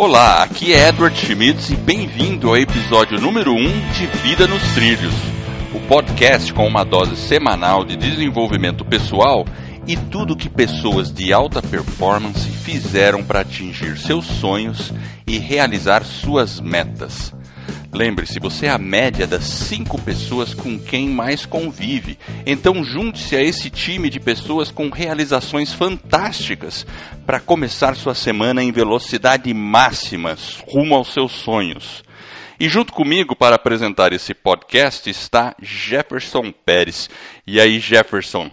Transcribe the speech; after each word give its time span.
Olá, 0.00 0.42
aqui 0.42 0.72
é 0.72 0.88
Edward 0.88 1.14
Schmitz 1.14 1.68
e 1.68 1.76
bem-vindo 1.76 2.48
ao 2.48 2.56
episódio 2.56 3.20
número 3.20 3.52
1 3.52 3.90
de 3.90 4.06
Vida 4.22 4.46
nos 4.46 4.62
Trilhos, 4.72 5.12
o 5.74 5.80
podcast 5.80 6.54
com 6.54 6.66
uma 6.66 6.84
dose 6.84 7.14
semanal 7.16 7.84
de 7.84 7.98
desenvolvimento 7.98 8.82
pessoal 8.82 9.44
e 9.86 9.98
tudo 9.98 10.34
que 10.34 10.48
pessoas 10.48 11.12
de 11.12 11.34
alta 11.34 11.60
performance 11.60 12.48
fizeram 12.48 13.22
para 13.22 13.40
atingir 13.40 13.98
seus 13.98 14.24
sonhos 14.24 14.90
e 15.26 15.38
realizar 15.38 16.02
suas 16.02 16.62
metas. 16.62 17.34
Lembre-se, 17.92 18.38
você 18.38 18.66
é 18.66 18.70
a 18.70 18.78
média 18.78 19.26
das 19.26 19.42
cinco 19.44 20.00
pessoas 20.00 20.54
com 20.54 20.78
quem 20.78 21.08
mais 21.08 21.44
convive. 21.44 22.16
Então 22.46 22.84
junte-se 22.84 23.34
a 23.34 23.42
esse 23.42 23.68
time 23.68 24.08
de 24.08 24.20
pessoas 24.20 24.70
com 24.70 24.88
realizações 24.90 25.72
fantásticas 25.72 26.86
para 27.26 27.40
começar 27.40 27.96
sua 27.96 28.14
semana 28.14 28.62
em 28.62 28.70
velocidade 28.70 29.52
máxima 29.52 30.36
rumo 30.68 30.94
aos 30.94 31.12
seus 31.12 31.32
sonhos. 31.32 32.04
E 32.60 32.68
junto 32.68 32.92
comigo 32.92 33.34
para 33.34 33.56
apresentar 33.56 34.12
esse 34.12 34.34
podcast 34.34 35.08
está 35.08 35.56
Jefferson 35.60 36.52
Pérez. 36.52 37.08
E 37.46 37.58
aí, 37.58 37.80
Jefferson, 37.80 38.50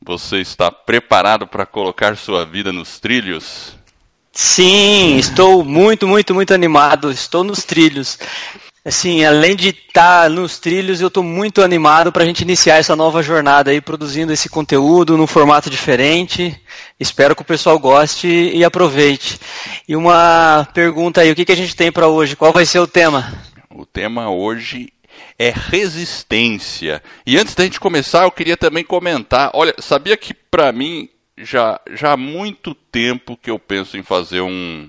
você 0.00 0.38
está 0.38 0.70
preparado 0.70 1.46
para 1.46 1.66
colocar 1.66 2.16
sua 2.16 2.46
vida 2.46 2.72
nos 2.72 3.00
trilhos? 3.00 3.76
Sim, 4.32 5.16
estou 5.16 5.64
muito, 5.64 6.06
muito, 6.06 6.32
muito 6.32 6.54
animado. 6.54 7.10
Estou 7.10 7.42
nos 7.42 7.64
trilhos. 7.64 8.16
Assim, 8.88 9.22
além 9.22 9.54
de 9.54 9.68
estar 9.68 10.22
tá 10.22 10.28
nos 10.30 10.58
trilhos, 10.58 11.02
eu 11.02 11.08
estou 11.08 11.22
muito 11.22 11.60
animado 11.60 12.10
para 12.10 12.22
a 12.22 12.26
gente 12.26 12.40
iniciar 12.40 12.78
essa 12.78 12.96
nova 12.96 13.22
jornada 13.22 13.70
aí, 13.70 13.82
produzindo 13.82 14.32
esse 14.32 14.48
conteúdo 14.48 15.14
num 15.14 15.26
formato 15.26 15.68
diferente. 15.68 16.58
Espero 16.98 17.36
que 17.36 17.42
o 17.42 17.44
pessoal 17.44 17.78
goste 17.78 18.26
e 18.26 18.64
aproveite. 18.64 19.38
E 19.86 19.94
uma 19.94 20.66
pergunta 20.72 21.20
aí, 21.20 21.30
o 21.30 21.34
que, 21.34 21.44
que 21.44 21.52
a 21.52 21.56
gente 21.56 21.76
tem 21.76 21.92
para 21.92 22.08
hoje? 22.08 22.34
Qual 22.34 22.50
vai 22.50 22.64
ser 22.64 22.78
o 22.78 22.86
tema? 22.86 23.30
O 23.68 23.84
tema 23.84 24.30
hoje 24.30 24.90
é 25.38 25.52
resistência. 25.54 27.02
E 27.26 27.36
antes 27.36 27.54
da 27.54 27.64
gente 27.64 27.78
começar, 27.78 28.22
eu 28.22 28.30
queria 28.30 28.56
também 28.56 28.82
comentar. 28.82 29.50
Olha, 29.52 29.74
sabia 29.80 30.16
que 30.16 30.32
para 30.32 30.72
mim 30.72 31.10
já, 31.36 31.78
já 31.92 32.12
há 32.12 32.16
muito 32.16 32.74
tempo 32.74 33.36
que 33.36 33.50
eu 33.50 33.58
penso 33.58 33.98
em 33.98 34.02
fazer 34.02 34.40
um, 34.40 34.88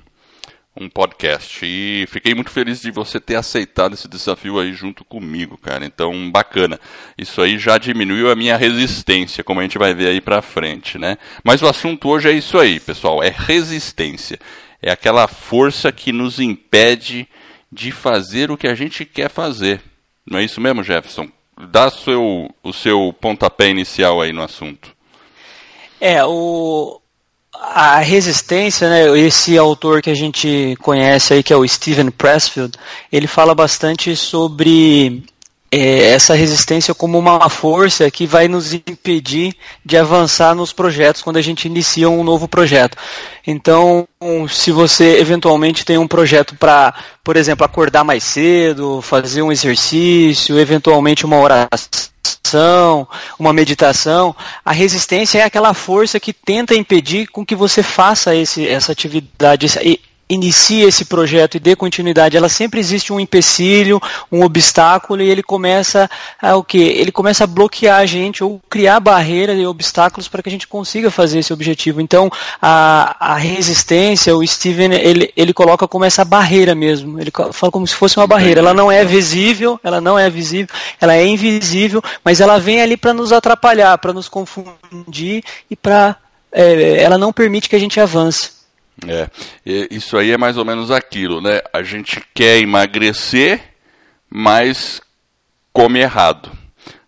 um 0.75 0.89
podcast. 0.89 1.59
E 1.63 2.05
fiquei 2.07 2.33
muito 2.33 2.51
feliz 2.51 2.81
de 2.81 2.91
você 2.91 3.19
ter 3.19 3.35
aceitado 3.35 3.93
esse 3.93 4.07
desafio 4.07 4.59
aí 4.59 4.73
junto 4.73 5.03
comigo, 5.03 5.57
cara. 5.57 5.85
Então, 5.85 6.31
bacana. 6.31 6.79
Isso 7.17 7.41
aí 7.41 7.57
já 7.57 7.77
diminuiu 7.77 8.31
a 8.31 8.35
minha 8.35 8.55
resistência, 8.55 9.43
como 9.43 9.59
a 9.59 9.63
gente 9.63 9.77
vai 9.77 9.93
ver 9.93 10.07
aí 10.07 10.21
pra 10.21 10.41
frente, 10.41 10.97
né? 10.97 11.17
Mas 11.43 11.61
o 11.61 11.67
assunto 11.67 12.07
hoje 12.09 12.29
é 12.29 12.33
isso 12.33 12.57
aí, 12.57 12.79
pessoal. 12.79 13.21
É 13.21 13.29
resistência. 13.29 14.39
É 14.81 14.91
aquela 14.91 15.27
força 15.27 15.91
que 15.91 16.11
nos 16.11 16.39
impede 16.39 17.27
de 17.71 17.91
fazer 17.91 18.49
o 18.49 18.57
que 18.57 18.67
a 18.67 18.75
gente 18.75 19.05
quer 19.05 19.29
fazer. 19.29 19.81
Não 20.25 20.39
é 20.39 20.43
isso 20.43 20.61
mesmo, 20.61 20.83
Jefferson? 20.83 21.27
Dá 21.67 21.89
seu, 21.89 22.49
o 22.63 22.71
seu 22.71 23.13
pontapé 23.19 23.69
inicial 23.69 24.21
aí 24.21 24.31
no 24.31 24.41
assunto. 24.41 24.95
É, 25.99 26.23
o, 26.23 26.98
a 27.61 27.99
resistência, 27.99 28.89
né, 28.89 29.19
esse 29.19 29.57
autor 29.57 30.01
que 30.01 30.09
a 30.09 30.15
gente 30.15 30.75
conhece 30.81 31.33
aí, 31.33 31.43
que 31.43 31.53
é 31.53 31.57
o 31.57 31.67
Steven 31.67 32.09
Pressfield, 32.09 32.77
ele 33.11 33.27
fala 33.27 33.53
bastante 33.53 34.15
sobre 34.15 35.23
é, 35.71 36.11
essa 36.11 36.33
resistência 36.33 36.93
como 36.93 37.17
uma 37.17 37.49
força 37.49 38.09
que 38.09 38.25
vai 38.25 38.47
nos 38.47 38.73
impedir 38.73 39.53
de 39.85 39.97
avançar 39.97 40.55
nos 40.55 40.73
projetos 40.73 41.21
quando 41.21 41.37
a 41.37 41.41
gente 41.41 41.65
inicia 41.65 42.09
um 42.09 42.23
novo 42.23 42.47
projeto. 42.47 42.97
Então, 43.45 44.07
se 44.49 44.71
você 44.71 45.19
eventualmente 45.19 45.85
tem 45.85 45.97
um 45.97 46.07
projeto 46.07 46.55
para, 46.55 46.93
por 47.23 47.37
exemplo, 47.37 47.65
acordar 47.65 48.03
mais 48.03 48.23
cedo, 48.23 49.01
fazer 49.01 49.41
um 49.41 49.51
exercício, 49.51 50.59
eventualmente 50.59 51.25
uma 51.25 51.37
oração, 51.37 53.07
uma 53.37 53.53
meditação, 53.53 54.35
a 54.63 54.71
resistência 54.71 55.39
é 55.39 55.43
aquela 55.43 55.73
força 55.73 56.19
que 56.19 56.33
tenta 56.33 56.75
impedir 56.75 57.27
com 57.27 57.45
que 57.45 57.55
você 57.55 57.81
faça 57.81 58.35
esse, 58.35 58.67
essa 58.67 58.91
atividade, 58.91 59.67
inicie 60.29 60.83
esse 60.83 61.05
projeto 61.05 61.55
e 61.55 61.59
dê 61.59 61.75
continuidade, 61.75 62.37
ela 62.37 62.47
sempre 62.47 62.79
existe 62.79 63.11
um 63.11 63.19
empecilho, 63.19 63.99
um 64.31 64.43
obstáculo 64.43 65.23
e 65.23 65.29
ele 65.29 65.41
começa 65.41 66.09
a 66.39 66.55
o 66.55 66.63
que? 66.63 66.77
Ele 66.77 67.11
começa 67.11 67.45
a 67.45 67.47
bloquear 67.47 67.99
a 67.99 68.05
gente 68.05 68.43
ou 68.43 68.61
criar 68.69 68.99
barreiras 68.99 69.57
e 69.57 69.65
obstáculos 69.65 70.27
para 70.27 70.43
que 70.43 70.49
a 70.49 70.51
gente 70.51 70.67
consiga 70.67 71.09
fazer 71.09 71.39
esse 71.39 71.51
objetivo. 71.51 71.99
Então, 71.99 72.29
a, 72.61 73.33
a 73.33 73.35
resistência, 73.35 74.35
o 74.35 74.45
Steven, 74.45 74.93
ele, 74.93 75.33
ele 75.35 75.53
coloca 75.53 75.87
como 75.87 76.05
essa 76.05 76.23
barreira 76.23 76.75
mesmo. 76.75 77.19
Ele 77.19 77.31
fala 77.51 77.71
como 77.71 77.87
se 77.87 77.95
fosse 77.95 78.17
uma 78.17 78.27
barreira. 78.27 78.59
Ela 78.59 78.73
não 78.73 78.91
é 78.91 79.03
visível, 79.03 79.79
ela 79.83 79.99
não 79.99 80.19
é 80.19 80.29
visível, 80.29 80.73
ela 81.01 81.15
é 81.15 81.25
invisível, 81.25 82.03
mas 82.23 82.39
ela 82.39 82.59
vem 82.59 82.81
ali 82.81 82.95
para 82.95 83.13
nos 83.13 83.31
atrapalhar, 83.31 83.97
para 83.97 84.13
nos 84.13 84.29
confundir 84.29 85.43
e 85.69 85.75
para 85.75 86.17
é, 86.51 87.01
ela 87.01 87.17
não 87.17 87.33
permite 87.33 87.69
que 87.69 87.75
a 87.75 87.79
gente 87.79 87.99
avance. 87.99 88.58
É, 89.07 89.29
isso 89.91 90.17
aí 90.17 90.31
é 90.31 90.37
mais 90.37 90.57
ou 90.57 90.65
menos 90.65 90.91
aquilo, 90.91 91.41
né? 91.41 91.61
A 91.71 91.83
gente 91.83 92.21
quer 92.33 92.59
emagrecer, 92.59 93.61
mas 94.29 95.01
come 95.71 95.99
errado. 95.99 96.51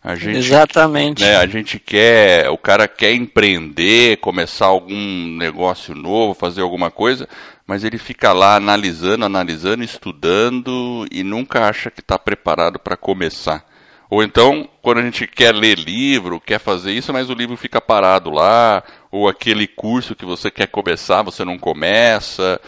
A 0.04 0.16
gente, 0.16 0.38
Exatamente. 0.38 1.22
Né, 1.22 1.36
a 1.36 1.46
gente 1.46 1.78
quer, 1.78 2.50
o 2.50 2.58
cara 2.58 2.88
quer 2.88 3.14
empreender, 3.14 4.18
começar 4.18 4.66
algum 4.66 5.28
negócio 5.38 5.94
novo, 5.94 6.34
fazer 6.34 6.62
alguma 6.62 6.90
coisa, 6.90 7.30
mas 7.68 7.84
ele 7.84 8.00
fica 8.00 8.34
lá 8.34 8.56
analisando, 8.56 9.26
analisando, 9.26 9.84
estudando 9.84 11.06
e 11.12 11.24
nunca 11.24 11.68
acha 11.68 11.92
que 11.92 12.02
está 12.02 12.18
preparado 12.18 12.80
para 12.80 12.98
começar. 12.98 13.64
Ou 14.10 14.24
então, 14.24 14.68
quando 14.82 14.98
a 14.98 15.04
gente 15.04 15.28
quer 15.28 15.54
ler 15.54 15.78
livro, 15.78 16.42
quer 16.42 16.60
fazer 16.60 16.92
isso, 16.92 17.14
mas 17.14 17.30
o 17.30 17.34
livro 17.34 17.56
fica 17.56 17.80
parado 17.80 18.32
lá, 18.32 18.84
ou 19.12 19.28
aquele 19.28 19.68
curso 19.68 20.16
que 20.16 20.26
você 20.26 20.50
quer 20.50 20.68
começar, 20.68 21.22
você 21.22 21.44
não 21.44 21.58
começa. 21.58 22.60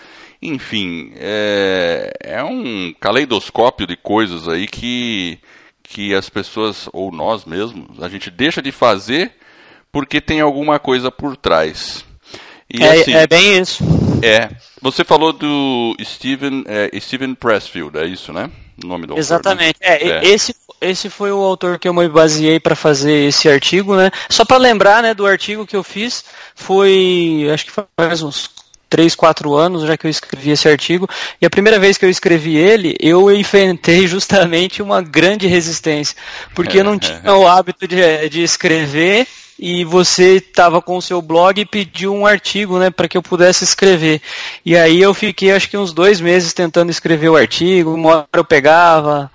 Enfim, 0.42 1.14
é, 1.16 2.12
é 2.20 2.44
um 2.44 2.94
caleidoscópio 3.00 3.88
de 3.88 3.96
coisas 3.96 4.48
aí 4.50 4.68
que, 4.68 5.40
que 5.82 6.14
as 6.14 6.30
pessoas, 6.30 6.90
ou 6.92 7.12
nós 7.12 7.46
mesmos, 7.46 8.04
a 8.04 8.10
gente 8.10 8.30
deixa 8.30 8.62
de 8.62 8.72
fazer 8.72 9.32
porque 9.92 10.20
tem 10.20 10.42
alguma 10.42 10.80
coisa 10.80 11.10
por 11.10 11.38
trás. 11.38 12.04
E, 12.70 12.84
é, 12.84 13.02
assim, 13.02 13.14
é 13.14 13.28
bem 13.28 13.62
isso. 13.62 13.84
É. 14.22 14.50
Você 14.82 15.04
falou 15.04 15.32
do 15.32 15.96
Steven, 16.04 16.64
é, 16.68 17.00
Steven 17.00 17.36
Pressfield, 17.36 17.98
é 17.98 18.06
isso, 18.06 18.34
né? 18.34 18.50
O 18.84 18.88
nome 18.88 19.06
do 19.06 19.18
Exatamente. 19.18 19.78
Autor, 19.84 20.06
né? 20.06 20.12
é, 20.22 20.26
é. 20.26 20.30
Esse 20.30 20.54
esse 20.84 21.10
foi 21.10 21.32
o 21.32 21.40
autor 21.40 21.80
que 21.80 21.88
eu 21.88 21.94
me 21.94 22.08
baseei 22.08 22.60
para 22.60 22.76
fazer 22.76 23.28
esse 23.28 23.50
artigo, 23.50 23.96
né? 23.96 24.12
Só 24.30 24.46
para 24.46 24.58
lembrar, 24.58 25.02
né, 25.02 25.14
do 25.14 25.26
artigo 25.26 25.66
que 25.66 25.76
eu 25.76 25.84
fiz, 25.84 26.24
foi, 26.56 27.48
acho 27.52 27.66
que 27.66 27.72
faz 27.98 28.22
uns 28.22 28.50
3, 28.94 29.16
4 29.16 29.56
anos 29.56 29.88
já 29.88 29.98
que 29.98 30.06
eu 30.06 30.12
escrevi 30.12 30.52
esse 30.52 30.70
artigo, 30.70 31.10
e 31.42 31.46
a 31.48 31.50
primeira 31.50 31.80
vez 31.80 31.98
que 31.98 32.06
eu 32.06 32.10
escrevi 32.12 32.56
ele, 32.56 32.96
eu 33.00 33.32
enfrentei 33.32 34.06
justamente 34.08 34.84
uma 34.84 35.02
grande 35.02 35.48
resistência, 35.48 36.16
porque 36.54 36.80
eu 36.80 36.84
não 36.84 37.00
tinha 37.00 37.34
o 37.34 37.48
hábito 37.48 37.88
de, 37.88 38.30
de 38.30 38.44
escrever 38.44 39.28
e 39.58 39.84
você 39.84 40.36
estava 40.36 40.82
com 40.82 40.98
o 40.98 41.02
seu 41.02 41.22
blog 41.22 41.60
e 41.60 41.66
pediu 41.66 42.14
um 42.14 42.26
artigo, 42.26 42.78
né, 42.78 42.92
para 42.92 43.08
que 43.08 43.18
eu 43.18 43.24
pudesse 43.24 43.64
escrever. 43.64 44.22
E 44.66 44.76
aí 44.76 45.02
eu 45.02 45.14
fiquei 45.14 45.52
acho 45.52 45.70
que 45.70 45.78
uns 45.78 45.94
dois 45.94 46.20
meses 46.22 46.54
tentando 46.54 46.92
escrever 46.92 47.30
o 47.30 47.36
artigo, 47.36 47.94
uma 47.94 48.10
hora 48.10 48.28
eu 48.34 48.46
pegava, 48.46 49.32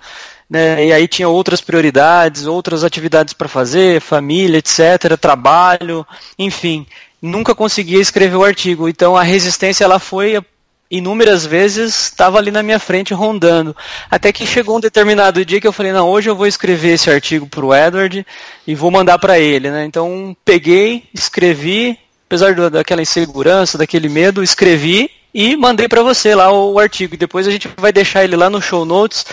né, 0.49 0.87
e 0.87 0.93
aí 0.93 1.07
tinha 1.07 1.29
outras 1.29 1.61
prioridades, 1.61 2.47
outras 2.47 2.83
atividades 2.83 3.33
para 3.33 3.47
fazer, 3.47 4.01
família, 4.01 4.57
etc., 4.57 5.17
trabalho, 5.19 6.05
enfim, 6.37 6.87
nunca 7.21 7.53
conseguia 7.53 8.01
escrever 8.01 8.35
o 8.35 8.43
artigo. 8.43 8.89
Então 8.89 9.15
a 9.15 9.23
resistência 9.23 9.83
ela 9.83 9.99
foi 9.99 10.41
inúmeras 10.89 11.45
vezes 11.45 12.05
estava 12.05 12.39
ali 12.39 12.49
na 12.49 12.63
minha 12.63 12.79
frente 12.79 13.13
rondando. 13.13 13.75
Até 14.09 14.31
que 14.31 14.47
chegou 14.47 14.77
um 14.77 14.81
determinado 14.81 15.45
dia 15.45 15.61
que 15.61 15.67
eu 15.67 15.73
falei, 15.73 15.91
não, 15.91 16.09
hoje 16.09 16.29
eu 16.29 16.35
vou 16.35 16.47
escrever 16.47 16.93
esse 16.93 17.11
artigo 17.11 17.45
para 17.45 17.65
o 17.65 17.75
Edward 17.75 18.25
e 18.65 18.75
vou 18.75 18.89
mandar 18.89 19.19
para 19.19 19.39
ele. 19.39 19.69
Né? 19.69 19.85
Então 19.85 20.35
peguei, 20.43 21.03
escrevi, 21.13 21.97
apesar 22.25 22.55
daquela 22.71 23.03
insegurança, 23.03 23.77
daquele 23.77 24.09
medo, 24.09 24.41
escrevi 24.41 25.11
e 25.33 25.55
mandei 25.55 25.87
para 25.87 26.01
você 26.01 26.33
lá 26.33 26.51
o 26.51 26.79
artigo. 26.79 27.13
E 27.13 27.17
depois 27.17 27.47
a 27.47 27.51
gente 27.51 27.69
vai 27.77 27.91
deixar 27.91 28.23
ele 28.23 28.35
lá 28.35 28.49
no 28.49 28.61
show 28.61 28.85
notes 28.85 29.25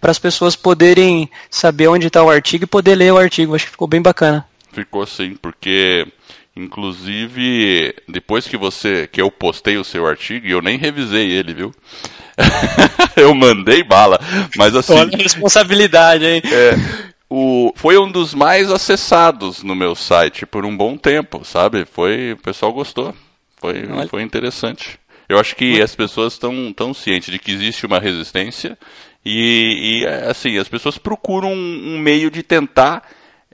para 0.00 0.10
as 0.10 0.18
pessoas 0.18 0.56
poderem 0.56 1.28
saber 1.50 1.88
onde 1.88 2.06
está 2.06 2.22
o 2.22 2.30
artigo 2.30 2.64
e 2.64 2.66
poder 2.66 2.94
ler 2.94 3.12
o 3.12 3.18
artigo. 3.18 3.54
Acho 3.54 3.66
que 3.66 3.72
ficou 3.72 3.88
bem 3.88 4.02
bacana. 4.02 4.46
Ficou 4.72 5.06
sim, 5.06 5.36
porque 5.40 6.06
inclusive 6.56 7.94
depois 8.08 8.46
que 8.46 8.56
você 8.56 9.08
que 9.10 9.20
eu 9.20 9.30
postei 9.30 9.76
o 9.76 9.84
seu 9.84 10.06
artigo, 10.06 10.46
eu 10.46 10.62
nem 10.62 10.78
revisei 10.78 11.30
ele, 11.30 11.54
viu? 11.54 11.74
eu 13.16 13.34
mandei 13.34 13.82
bala, 13.82 14.18
mas 14.56 14.74
assim. 14.74 14.94
Olha 14.94 15.14
a 15.14 15.22
responsabilidade, 15.22 16.24
hein? 16.24 16.42
É, 16.44 16.74
o, 17.28 17.72
foi 17.76 17.98
um 17.98 18.10
dos 18.10 18.34
mais 18.34 18.70
acessados 18.70 19.62
no 19.62 19.74
meu 19.74 19.94
site 19.94 20.46
por 20.46 20.64
um 20.64 20.76
bom 20.76 20.96
tempo, 20.96 21.42
sabe? 21.44 21.84
Foi, 21.84 22.32
o 22.32 22.36
pessoal 22.36 22.72
gostou. 22.72 23.14
Foi, 23.58 23.74
foi 24.08 24.22
interessante. 24.22 24.98
Eu 25.32 25.38
acho 25.38 25.56
que 25.56 25.80
as 25.80 25.94
pessoas 25.94 26.34
estão 26.34 26.72
tão 26.74 26.92
cientes 26.92 27.32
de 27.32 27.38
que 27.38 27.50
existe 27.50 27.86
uma 27.86 27.98
resistência 27.98 28.76
e, 29.24 30.02
e 30.02 30.06
assim, 30.28 30.58
as 30.58 30.68
pessoas 30.68 30.98
procuram 30.98 31.54
um, 31.54 31.94
um 31.94 31.98
meio 31.98 32.30
de 32.30 32.42
tentar 32.42 33.02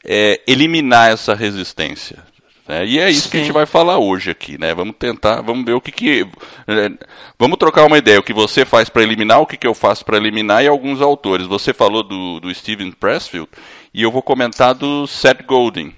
é, 0.05 0.41
eliminar 0.45 1.09
essa 1.09 1.37
resistência. 1.37 2.19
Né? 2.67 2.85
E 2.85 2.99
é 2.99 3.09
isso 3.09 3.23
Sim. 3.23 3.31
que 3.31 3.37
a 3.37 3.41
gente 3.41 3.53
vai 3.53 3.65
falar 3.65 3.99
hoje 3.99 4.29
aqui, 4.29 4.59
né? 4.59 4.75
Vamos 4.75 4.97
tentar, 4.99 5.41
vamos 5.41 5.65
ver 5.65 5.75
o 5.75 5.81
que 5.81 5.93
que... 5.93 6.27
É, 6.67 6.91
vamos 7.39 7.57
trocar 7.57 7.85
uma 7.85 7.97
ideia, 7.99 8.19
o 8.19 8.25
que 8.25 8.33
você 8.33 8.65
faz 8.65 8.89
para 8.89 9.05
eliminar, 9.05 9.41
o 9.41 9.47
que, 9.47 9.57
que 9.57 9.67
eu 9.67 9.75
faço 9.75 10.05
para 10.05 10.17
eliminar 10.17 10.65
e 10.65 10.67
alguns 10.67 11.01
autores. 11.01 11.47
Você 11.47 11.73
falou 11.73 12.03
do, 12.03 12.41
do 12.41 12.53
Steven 12.53 12.91
Pressfield 12.91 13.49
e 13.95 14.03
eu 14.03 14.11
vou 14.11 14.21
comentar 14.21 14.75
do 14.75 15.07
Seth 15.07 15.45
Godin. 15.47 15.95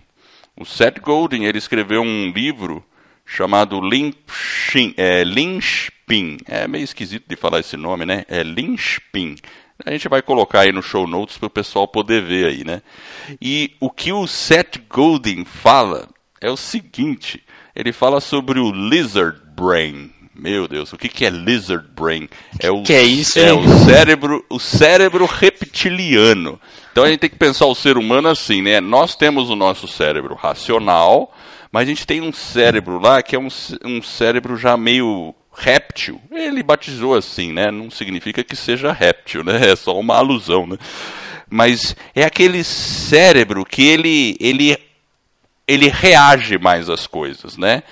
O 0.59 0.67
Seth 0.67 1.01
Godin, 1.01 1.45
ele 1.45 1.57
escreveu 1.57 2.03
um 2.03 2.31
livro 2.31 2.85
chamado 3.31 3.81
Lynchpin. 3.81 4.95
É. 4.97 5.23
É 6.47 6.69
meio 6.69 6.83
esquisito 6.83 7.25
de 7.29 7.37
falar 7.37 7.61
esse 7.61 7.77
nome, 7.77 8.05
né? 8.05 8.25
É 8.29 8.43
Lynchpin. 8.43 9.37
A 9.87 9.93
gente 9.93 10.09
vai 10.09 10.21
colocar 10.21 10.61
aí 10.61 10.73
no 10.73 10.83
show 10.83 11.07
notes 11.07 11.39
para 11.39 11.47
o 11.47 11.51
pessoal 11.51 11.87
poder 11.89 12.23
ver 12.23 12.47
aí, 12.47 12.65
né? 12.65 12.83
E 13.41 13.75
o 13.81 13.89
que 13.89 14.13
o 14.13 14.27
Seth 14.27 14.79
Godin 14.89 15.45
fala 15.45 16.09
é 16.41 16.51
o 16.51 16.57
seguinte: 16.57 17.43
ele 17.75 17.93
fala 17.93 18.21
sobre 18.21 18.59
o 18.59 18.73
lizard 18.73 19.41
brain. 19.55 20.11
Meu 20.35 20.67
Deus, 20.67 20.93
o 20.93 20.97
que, 20.97 21.09
que 21.09 21.25
é 21.25 21.31
lizard 21.31 21.87
brain? 21.95 22.29
É 22.59 22.71
o, 22.71 22.83
que 22.83 22.93
é 22.93 23.03
isso? 23.03 23.39
É 23.39 23.53
o 23.53 23.63
cérebro, 23.85 24.45
o 24.49 24.59
cérebro 24.59 25.27
reptiliano. 25.27 26.61
Então 26.91 27.05
a 27.05 27.09
gente 27.09 27.21
tem 27.21 27.31
que 27.31 27.37
pensar 27.37 27.67
o 27.67 27.75
ser 27.75 27.97
humano 27.97 28.29
assim, 28.29 28.63
né? 28.63 28.81
Nós 28.81 29.15
temos 29.15 29.51
o 29.51 29.57
nosso 29.57 29.87
cérebro 29.87 30.35
racional, 30.35 31.33
mas 31.73 31.83
a 31.83 31.91
gente 31.91 32.07
tem 32.07 32.21
um 32.21 32.33
cérebro 32.33 32.99
lá 32.99 33.23
que 33.23 33.37
é 33.37 33.39
um, 33.39 33.49
um 33.85 34.03
cérebro 34.03 34.57
já 34.57 34.77
meio 34.77 35.35
réptil. 35.53 36.21
Ele 36.31 36.63
batizou 36.63 37.15
assim, 37.15 37.53
né? 37.53 37.71
Não 37.71 37.91
significa 37.91 38.43
que 38.43 38.57
seja 38.57 38.93
réptil, 38.93 39.45
né? 39.45 39.61
É 39.71 39.77
só 39.77 39.99
uma 39.99 40.17
alusão, 40.17 40.67
né? 40.67 40.77
Mas 41.49 41.97
é 42.15 42.25
aquele 42.25 42.63
cérebro 42.65 43.65
que 43.65 43.83
ele, 43.83 44.37
ele, 44.41 44.77
ele 45.67 45.89
reage 45.89 46.59
mais 46.59 46.89
às 46.89 47.07
coisas, 47.07 47.57
né? 47.57 47.83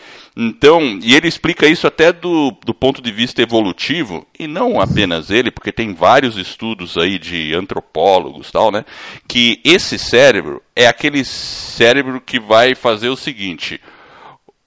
Então, 0.40 1.00
e 1.02 1.16
ele 1.16 1.26
explica 1.26 1.66
isso 1.66 1.84
até 1.84 2.12
do, 2.12 2.56
do 2.64 2.72
ponto 2.72 3.02
de 3.02 3.10
vista 3.10 3.42
evolutivo, 3.42 4.24
e 4.38 4.46
não 4.46 4.80
apenas 4.80 5.30
ele, 5.30 5.50
porque 5.50 5.72
tem 5.72 5.92
vários 5.92 6.36
estudos 6.36 6.96
aí 6.96 7.18
de 7.18 7.52
antropólogos 7.56 8.48
tal, 8.52 8.70
né? 8.70 8.84
Que 9.26 9.60
esse 9.64 9.98
cérebro 9.98 10.62
é 10.76 10.86
aquele 10.86 11.24
cérebro 11.24 12.20
que 12.20 12.38
vai 12.38 12.76
fazer 12.76 13.08
o 13.08 13.16
seguinte: 13.16 13.80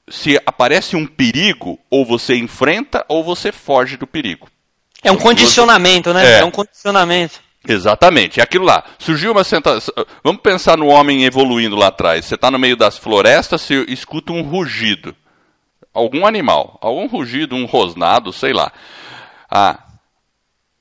se 0.09 0.38
aparece 0.45 0.97
um 0.97 1.07
perigo, 1.07 1.79
ou 1.89 2.06
você 2.06 2.35
enfrenta 2.35 3.06
ou 3.07 3.23
você 3.23 3.50
foge 3.50 3.95
do 3.95 4.06
perigo. 4.06 4.50
É 5.01 5.09
um 5.09 5.18
condicionamento, 5.18 6.13
né? 6.13 6.33
É, 6.33 6.39
é 6.39 6.44
um 6.44 6.51
condicionamento. 6.51 7.39
Exatamente, 7.65 8.41
é 8.41 8.44
aquilo 8.44 8.65
lá. 8.65 8.83
Surgiu 9.00 9.31
uma 9.31 9.45
sentação. 9.45 9.94
Vamos 10.21 10.41
pensar 10.41 10.77
no 10.77 10.88
homem 10.88 11.23
evoluindo 11.23 11.77
lá 11.77 11.88
atrás. 11.88 12.25
Você 12.25 12.35
está 12.35 12.51
no 12.51 12.59
meio 12.59 12.75
das 12.75 12.97
florestas, 12.97 13.62
você 13.62 13.85
escuta 13.88 14.33
um 14.33 14.41
rugido. 14.41 15.15
Algum 15.93 16.25
animal, 16.25 16.77
algum 16.81 17.07
rugido, 17.07 17.55
um 17.55 17.65
rosnado, 17.65 18.31
sei 18.31 18.53
lá. 18.53 18.71
Ah, 19.49 19.79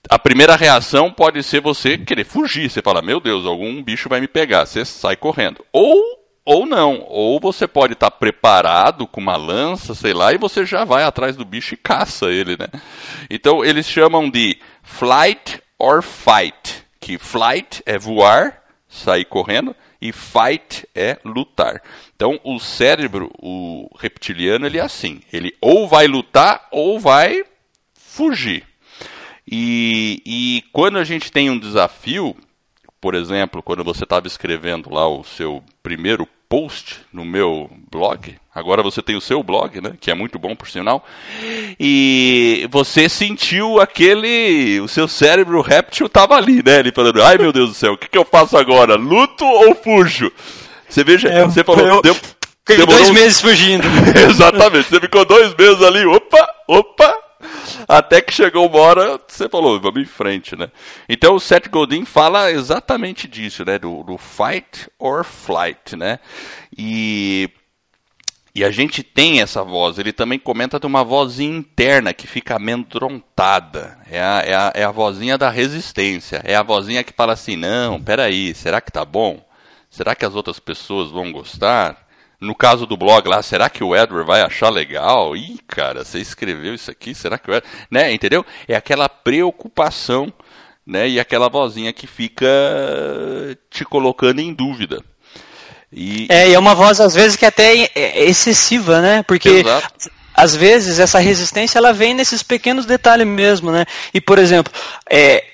a 0.08 0.18
primeira 0.18 0.56
reação 0.56 1.10
pode 1.10 1.42
ser 1.42 1.60
você 1.60 1.98
querer 1.98 2.24
fugir. 2.24 2.70
Você 2.70 2.80
fala, 2.80 3.02
meu 3.02 3.20
Deus, 3.20 3.44
algum 3.44 3.82
bicho 3.82 4.08
vai 4.08 4.20
me 4.20 4.28
pegar. 4.28 4.66
Você 4.66 4.84
sai 4.84 5.16
correndo. 5.16 5.64
Ou 5.72 6.20
ou 6.44 6.66
não. 6.66 7.04
Ou 7.08 7.38
você 7.38 7.66
pode 7.66 7.92
estar 7.92 8.10
preparado 8.10 9.06
com 9.06 9.20
uma 9.20 9.36
lança, 9.36 9.94
sei 9.94 10.12
lá, 10.12 10.32
e 10.32 10.38
você 10.38 10.64
já 10.64 10.84
vai 10.84 11.04
atrás 11.04 11.36
do 11.36 11.44
bicho 11.44 11.74
e 11.74 11.76
caça 11.76 12.26
ele, 12.26 12.56
né? 12.56 12.66
Então 13.28 13.64
eles 13.64 13.86
chamam 13.86 14.28
de 14.28 14.58
flight 14.82 15.62
or 15.78 16.02
fight. 16.02 16.84
Que 16.98 17.18
flight 17.18 17.82
é 17.86 17.98
voar, 17.98 18.62
sair 18.88 19.24
correndo, 19.24 19.74
e 20.00 20.12
fight 20.12 20.88
é 20.94 21.18
lutar. 21.24 21.82
Então 22.16 22.40
o 22.42 22.58
cérebro, 22.58 23.30
o 23.38 23.88
reptiliano, 23.98 24.66
ele 24.66 24.78
é 24.78 24.82
assim. 24.82 25.20
Ele 25.32 25.54
ou 25.60 25.86
vai 25.86 26.06
lutar 26.06 26.66
ou 26.70 26.98
vai 26.98 27.44
fugir. 27.94 28.64
E, 29.50 30.22
e 30.24 30.64
quando 30.72 30.98
a 30.98 31.04
gente 31.04 31.30
tem 31.30 31.50
um 31.50 31.58
desafio, 31.58 32.36
por 33.00 33.14
exemplo, 33.14 33.62
quando 33.62 33.82
você 33.82 34.04
estava 34.04 34.26
escrevendo 34.26 34.92
lá 34.92 35.08
o 35.08 35.24
seu 35.24 35.62
primeiro 35.82 36.28
post 36.50 36.96
no 37.12 37.24
meu 37.24 37.70
blog. 37.90 38.34
Agora 38.52 38.82
você 38.82 39.00
tem 39.00 39.14
o 39.14 39.20
seu 39.20 39.40
blog, 39.40 39.80
né? 39.80 39.92
Que 40.00 40.10
é 40.10 40.14
muito 40.14 40.36
bom 40.36 40.56
por 40.56 40.68
sinal. 40.68 41.04
E 41.78 42.68
você 42.72 43.08
sentiu 43.08 43.80
aquele. 43.80 44.80
O 44.80 44.88
seu 44.88 45.06
cérebro 45.06 45.62
réptil 45.62 46.06
estava 46.06 46.34
ali, 46.34 46.60
né? 46.62 46.80
Ele 46.80 46.90
falando, 46.90 47.22
ai 47.22 47.38
meu 47.38 47.52
Deus 47.52 47.68
do 47.68 47.74
céu, 47.76 47.92
o 47.92 47.96
que, 47.96 48.08
que 48.08 48.18
eu 48.18 48.24
faço 48.24 48.58
agora? 48.58 48.96
Luto 48.96 49.44
ou 49.44 49.76
fujo? 49.76 50.32
Você 50.88 51.04
veja, 51.04 51.28
é, 51.28 51.44
você 51.44 51.62
falou. 51.62 51.86
Eu... 51.86 52.02
Deu, 52.02 52.16
Fiquei 52.66 52.84
dois 52.84 53.10
meses 53.10 53.40
fugindo. 53.40 53.84
Exatamente, 54.28 54.88
você 54.88 55.00
ficou 55.00 55.24
dois 55.24 55.54
meses 55.54 55.82
ali, 55.82 56.04
opa, 56.04 56.48
opa, 56.68 57.18
até 57.88 58.20
que 58.20 58.32
chegou 58.32 58.66
uma 58.68 58.78
hora, 58.78 59.20
você 59.26 59.48
falou, 59.48 59.80
vamos 59.80 60.02
em 60.02 60.06
frente, 60.06 60.56
né? 60.56 60.70
Então 61.08 61.34
o 61.34 61.40
Seth 61.40 61.68
Godin 61.68 62.04
fala 62.04 62.50
exatamente 62.50 63.26
disso, 63.26 63.64
né? 63.64 63.78
Do, 63.78 64.02
do 64.02 64.18
fight 64.18 64.88
or 64.98 65.24
flight, 65.24 65.96
né? 65.96 66.18
E, 66.76 67.50
e 68.54 68.64
a 68.64 68.70
gente 68.70 69.02
tem 69.02 69.40
essa 69.40 69.62
voz. 69.62 69.98
Ele 69.98 70.12
também 70.12 70.38
comenta 70.38 70.78
de 70.78 70.86
uma 70.86 71.04
vozinha 71.04 71.56
interna 71.56 72.12
que 72.12 72.26
fica 72.26 72.56
amedrontada. 72.56 73.98
É 74.10 74.20
a, 74.20 74.42
é, 74.44 74.54
a, 74.54 74.72
é 74.74 74.84
a 74.84 74.90
vozinha 74.90 75.38
da 75.38 75.50
resistência. 75.50 76.40
É 76.44 76.54
a 76.54 76.62
vozinha 76.62 77.04
que 77.04 77.12
fala 77.12 77.32
assim, 77.32 77.56
não, 77.56 78.00
peraí, 78.00 78.54
será 78.54 78.80
que 78.80 78.92
tá 78.92 79.04
bom? 79.04 79.44
Será 79.90 80.14
que 80.14 80.24
as 80.24 80.34
outras 80.34 80.60
pessoas 80.60 81.10
vão 81.10 81.32
gostar? 81.32 82.09
No 82.40 82.54
caso 82.54 82.86
do 82.86 82.96
blog 82.96 83.28
lá, 83.28 83.42
será 83.42 83.68
que 83.68 83.84
o 83.84 83.94
Edward 83.94 84.26
vai 84.26 84.40
achar 84.40 84.70
legal? 84.70 85.36
Ih, 85.36 85.58
cara, 85.68 86.04
você 86.04 86.18
escreveu 86.18 86.74
isso 86.74 86.90
aqui, 86.90 87.14
será 87.14 87.38
que 87.38 87.50
o 87.50 87.54
Edward... 87.54 87.68
Né, 87.90 88.12
entendeu? 88.12 88.46
É 88.66 88.74
aquela 88.74 89.10
preocupação, 89.10 90.32
né, 90.86 91.06
e 91.06 91.20
aquela 91.20 91.50
vozinha 91.50 91.92
que 91.92 92.06
fica 92.06 92.48
te 93.68 93.84
colocando 93.84 94.40
em 94.40 94.54
dúvida. 94.54 95.04
E... 95.92 96.26
É, 96.30 96.48
e 96.48 96.54
é 96.54 96.58
uma 96.58 96.74
voz 96.74 97.00
às 97.00 97.14
vezes 97.14 97.36
que 97.36 97.44
é 97.44 97.48
até 97.48 97.90
é 97.94 98.24
excessiva, 98.24 99.00
né? 99.00 99.22
Porque 99.24 99.48
Exato. 99.48 100.10
às 100.34 100.54
vezes 100.54 100.98
essa 100.98 101.18
resistência 101.18 101.78
ela 101.78 101.92
vem 101.92 102.14
nesses 102.14 102.42
pequenos 102.42 102.86
detalhes 102.86 103.26
mesmo, 103.26 103.70
né? 103.72 103.84
E 104.14 104.20
por 104.20 104.38
exemplo, 104.38 104.72
é, 105.10 105.44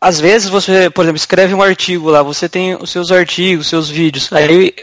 às 0.00 0.18
vezes 0.18 0.48
você, 0.48 0.88
por 0.90 1.02
exemplo, 1.02 1.18
escreve 1.18 1.54
um 1.54 1.62
artigo 1.62 2.10
lá, 2.10 2.22
você 2.22 2.48
tem 2.48 2.74
os 2.74 2.90
seus 2.90 3.12
artigos, 3.12 3.68
seus 3.68 3.90
vídeos, 3.90 4.32
aí 4.32 4.74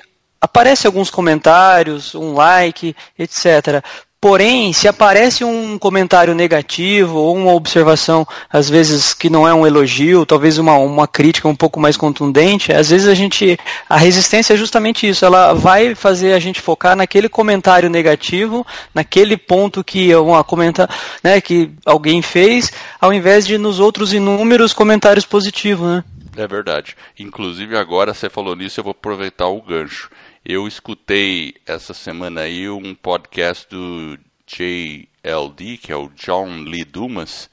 aparece 0.43 0.85
alguns 0.85 1.09
comentários, 1.09 2.13
um 2.13 2.33
like, 2.33 2.93
etc. 3.17 3.81
Porém, 4.19 4.73
se 4.73 4.89
aparece 4.89 5.43
um 5.43 5.77
comentário 5.77 6.35
negativo 6.35 7.17
ou 7.17 7.35
uma 7.35 7.53
observação, 7.53 8.27
às 8.49 8.69
vezes 8.69 9.13
que 9.13 9.29
não 9.29 9.47
é 9.47 9.53
um 9.53 9.65
elogio, 9.65 10.25
talvez 10.25 10.57
uma, 10.57 10.77
uma 10.77 11.07
crítica 11.07 11.47
um 11.47 11.55
pouco 11.55 11.79
mais 11.79 11.95
contundente, 11.95 12.73
às 12.73 12.89
vezes 12.89 13.07
a 13.07 13.13
gente. 13.13 13.57
A 13.87 13.97
resistência 13.97 14.53
é 14.53 14.57
justamente 14.57 15.07
isso. 15.07 15.25
Ela 15.25 15.53
vai 15.53 15.95
fazer 15.95 16.33
a 16.33 16.39
gente 16.39 16.61
focar 16.61 16.95
naquele 16.95 17.29
comentário 17.29 17.89
negativo, 17.89 18.67
naquele 18.93 19.37
ponto 19.37 19.83
que 19.83 20.13
uma 20.15 20.43
comenta, 20.43 20.89
né, 21.23 21.39
que 21.39 21.71
alguém 21.85 22.21
fez, 22.21 22.71
ao 22.99 23.13
invés 23.13 23.45
de 23.45 23.57
nos 23.57 23.79
outros 23.79 24.13
inúmeros 24.13 24.73
comentários 24.73 25.25
positivos, 25.25 25.87
né? 25.87 26.03
É 26.35 26.47
verdade. 26.47 26.95
Inclusive 27.19 27.77
agora 27.77 28.13
você 28.13 28.29
falou 28.29 28.55
nisso, 28.55 28.79
eu 28.79 28.83
vou 28.83 28.91
aproveitar 28.91 29.47
o 29.47 29.61
gancho. 29.61 30.09
Eu 30.45 30.67
escutei 30.67 31.53
essa 31.65 31.93
semana 31.93 32.41
aí 32.41 32.69
um 32.69 32.93
podcast 32.93 33.65
do 33.69 34.19
JLD, 34.45 35.77
que 35.77 35.89
é 35.89 35.95
o 35.95 36.09
John 36.09 36.63
Lee 36.63 36.83
Dumas. 36.83 37.49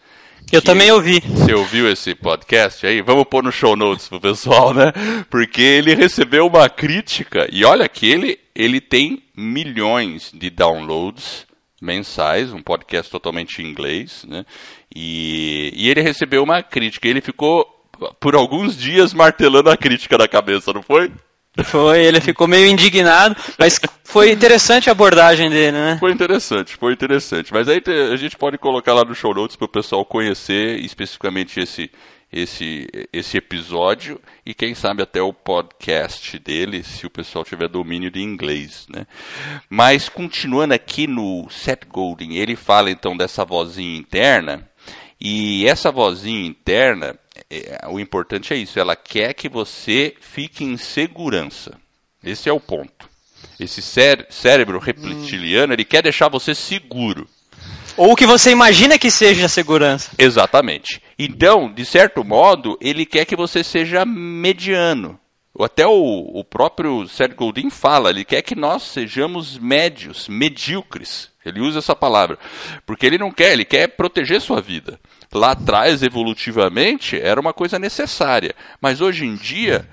Eu 0.50 0.60
também 0.60 0.90
ouvi. 0.90 1.20
Você 1.20 1.54
ouviu 1.54 1.88
esse 1.88 2.16
podcast 2.16 2.84
aí? 2.84 3.00
Vamos 3.00 3.26
pôr 3.30 3.44
no 3.44 3.52
show 3.52 3.76
notes 3.76 4.08
pro 4.08 4.20
pessoal, 4.20 4.74
né? 4.74 4.92
Porque 5.30 5.62
ele 5.62 5.94
recebeu 5.94 6.48
uma 6.48 6.68
crítica, 6.68 7.46
e 7.52 7.64
olha 7.64 7.88
que 7.88 8.10
ele, 8.10 8.40
ele 8.56 8.80
tem 8.80 9.22
milhões 9.36 10.32
de 10.34 10.50
downloads 10.50 11.46
mensais, 11.80 12.52
um 12.52 12.60
podcast 12.60 13.08
totalmente 13.08 13.62
em 13.62 13.66
inglês, 13.66 14.26
né? 14.28 14.44
E, 14.92 15.72
e 15.76 15.88
ele 15.88 16.00
recebeu 16.00 16.42
uma 16.42 16.60
crítica. 16.60 17.06
Ele 17.06 17.20
ficou 17.20 17.64
por 18.18 18.34
alguns 18.34 18.76
dias 18.76 19.14
martelando 19.14 19.70
a 19.70 19.76
crítica 19.76 20.18
na 20.18 20.26
cabeça, 20.26 20.72
não 20.72 20.82
foi? 20.82 21.12
Foi, 21.64 22.04
ele 22.04 22.20
ficou 22.20 22.46
meio 22.46 22.66
indignado, 22.66 23.36
mas 23.58 23.78
foi 24.04 24.30
interessante 24.30 24.88
a 24.88 24.92
abordagem 24.92 25.50
dele, 25.50 25.72
né? 25.72 25.96
Foi 25.98 26.12
interessante, 26.12 26.76
foi 26.76 26.92
interessante. 26.92 27.52
Mas 27.52 27.68
aí 27.68 27.82
a 28.12 28.16
gente 28.16 28.36
pode 28.36 28.56
colocar 28.56 28.94
lá 28.94 29.04
no 29.04 29.14
show 29.14 29.34
notes 29.34 29.56
para 29.56 29.64
o 29.64 29.68
pessoal 29.68 30.04
conhecer 30.04 30.78
especificamente 30.78 31.58
esse, 31.58 31.90
esse, 32.32 32.86
esse 33.12 33.36
episódio 33.36 34.20
e 34.46 34.54
quem 34.54 34.74
sabe 34.74 35.02
até 35.02 35.20
o 35.20 35.32
podcast 35.32 36.38
dele, 36.38 36.84
se 36.84 37.04
o 37.04 37.10
pessoal 37.10 37.44
tiver 37.44 37.68
domínio 37.68 38.10
de 38.10 38.22
inglês. 38.22 38.86
Né? 38.88 39.06
Mas 39.68 40.08
continuando 40.08 40.74
aqui 40.74 41.08
no 41.08 41.48
Seth 41.50 41.84
Godin, 41.88 42.34
ele 42.34 42.54
fala 42.54 42.90
então 42.90 43.16
dessa 43.16 43.44
vozinha 43.44 43.98
interna, 43.98 44.68
e 45.20 45.66
essa 45.66 45.92
vozinha 45.92 46.46
interna, 46.46 47.14
o 47.88 47.98
importante 47.98 48.54
é 48.54 48.56
isso, 48.56 48.78
ela 48.78 48.94
quer 48.94 49.34
que 49.34 49.48
você 49.48 50.14
fique 50.20 50.64
em 50.64 50.76
segurança. 50.76 51.76
Esse 52.22 52.48
é 52.48 52.52
o 52.52 52.60
ponto. 52.60 53.08
Esse 53.58 53.82
cé 53.82 54.26
cérebro 54.30 54.78
reptiliano, 54.78 55.70
hum. 55.70 55.74
ele 55.74 55.84
quer 55.84 56.02
deixar 56.02 56.28
você 56.28 56.54
seguro. 56.54 57.28
Ou 57.96 58.12
o 58.12 58.16
que 58.16 58.26
você 58.26 58.50
imagina 58.50 58.98
que 58.98 59.10
seja 59.10 59.48
segurança. 59.48 60.10
Exatamente. 60.16 61.02
Então, 61.18 61.72
de 61.72 61.84
certo 61.84 62.24
modo, 62.24 62.78
ele 62.80 63.04
quer 63.04 63.24
que 63.24 63.36
você 63.36 63.62
seja 63.64 64.04
mediano. 64.04 65.18
Até 65.58 65.86
o, 65.86 65.92
o 65.92 66.44
próprio 66.44 67.06
Seth 67.08 67.34
Godin 67.34 67.68
fala, 67.68 68.10
ele 68.10 68.24
quer 68.24 68.40
que 68.42 68.54
nós 68.54 68.84
sejamos 68.84 69.58
médios, 69.58 70.28
medíocres. 70.28 71.30
Ele 71.44 71.60
usa 71.60 71.80
essa 71.80 71.94
palavra. 71.94 72.38
Porque 72.86 73.04
ele 73.04 73.18
não 73.18 73.30
quer, 73.30 73.52
ele 73.52 73.64
quer 73.64 73.88
proteger 73.88 74.40
sua 74.40 74.60
vida. 74.60 74.98
Lá 75.32 75.52
atrás, 75.52 76.02
evolutivamente, 76.02 77.18
era 77.20 77.40
uma 77.40 77.52
coisa 77.52 77.78
necessária. 77.78 78.54
Mas 78.80 79.00
hoje 79.00 79.24
em 79.24 79.36
dia, 79.36 79.88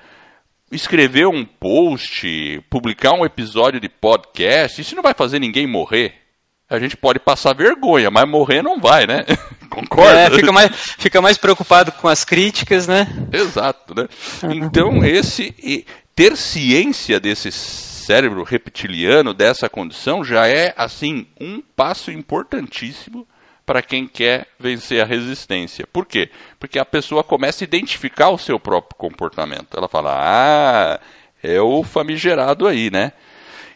escrever 0.72 1.28
um 1.28 1.46
post, 1.46 2.64
publicar 2.70 3.14
um 3.14 3.26
episódio 3.26 3.80
de 3.80 3.90
podcast, 3.90 4.82
isso 4.82 4.96
não 4.96 5.04
vai 5.04 5.14
fazer 5.14 5.40
ninguém 5.40 5.68
morrer 5.68 6.28
a 6.70 6.80
gente 6.80 6.98
pode 6.98 7.20
passar 7.20 7.54
vergonha, 7.54 8.12
mas 8.12 8.30
morrer 8.30 8.62
não 8.62 8.80
vai, 8.80 9.08
né? 9.08 9.24
Concorda? 9.70 10.20
É, 10.20 10.30
fica 10.30 10.52
mais, 10.52 10.72
fica 10.98 11.22
mais 11.22 11.38
preocupado 11.38 11.92
com 11.94 12.08
as 12.08 12.26
críticas, 12.26 12.88
né? 12.88 13.08
Exato, 13.32 13.96
né? 13.96 14.08
Então, 14.54 15.04
esse 15.06 15.86
ter 16.14 16.36
ciência 16.36 17.20
desse 17.20 17.52
cérebro 17.52 18.44
reptiliano, 18.44 19.34
dessa 19.34 19.70
condição, 19.70 20.24
já 20.24 20.48
é, 20.48 20.74
assim, 20.76 21.28
um 21.40 21.62
passo 21.62 22.12
importantíssimo 22.12 23.26
para 23.68 23.82
quem 23.82 24.08
quer 24.08 24.48
vencer 24.58 25.04
a 25.04 25.06
resistência. 25.06 25.86
Por 25.86 26.06
quê? 26.06 26.30
Porque 26.58 26.80
a 26.80 26.86
pessoa 26.86 27.22
começa 27.22 27.64
a 27.64 27.66
identificar 27.66 28.30
o 28.30 28.38
seu 28.38 28.58
próprio 28.58 28.98
comportamento. 28.98 29.76
Ela 29.76 29.90
fala, 29.90 30.16
ah, 30.18 31.00
é 31.44 31.60
o 31.60 31.84
famigerado 31.84 32.66
aí, 32.66 32.90
né? 32.90 33.12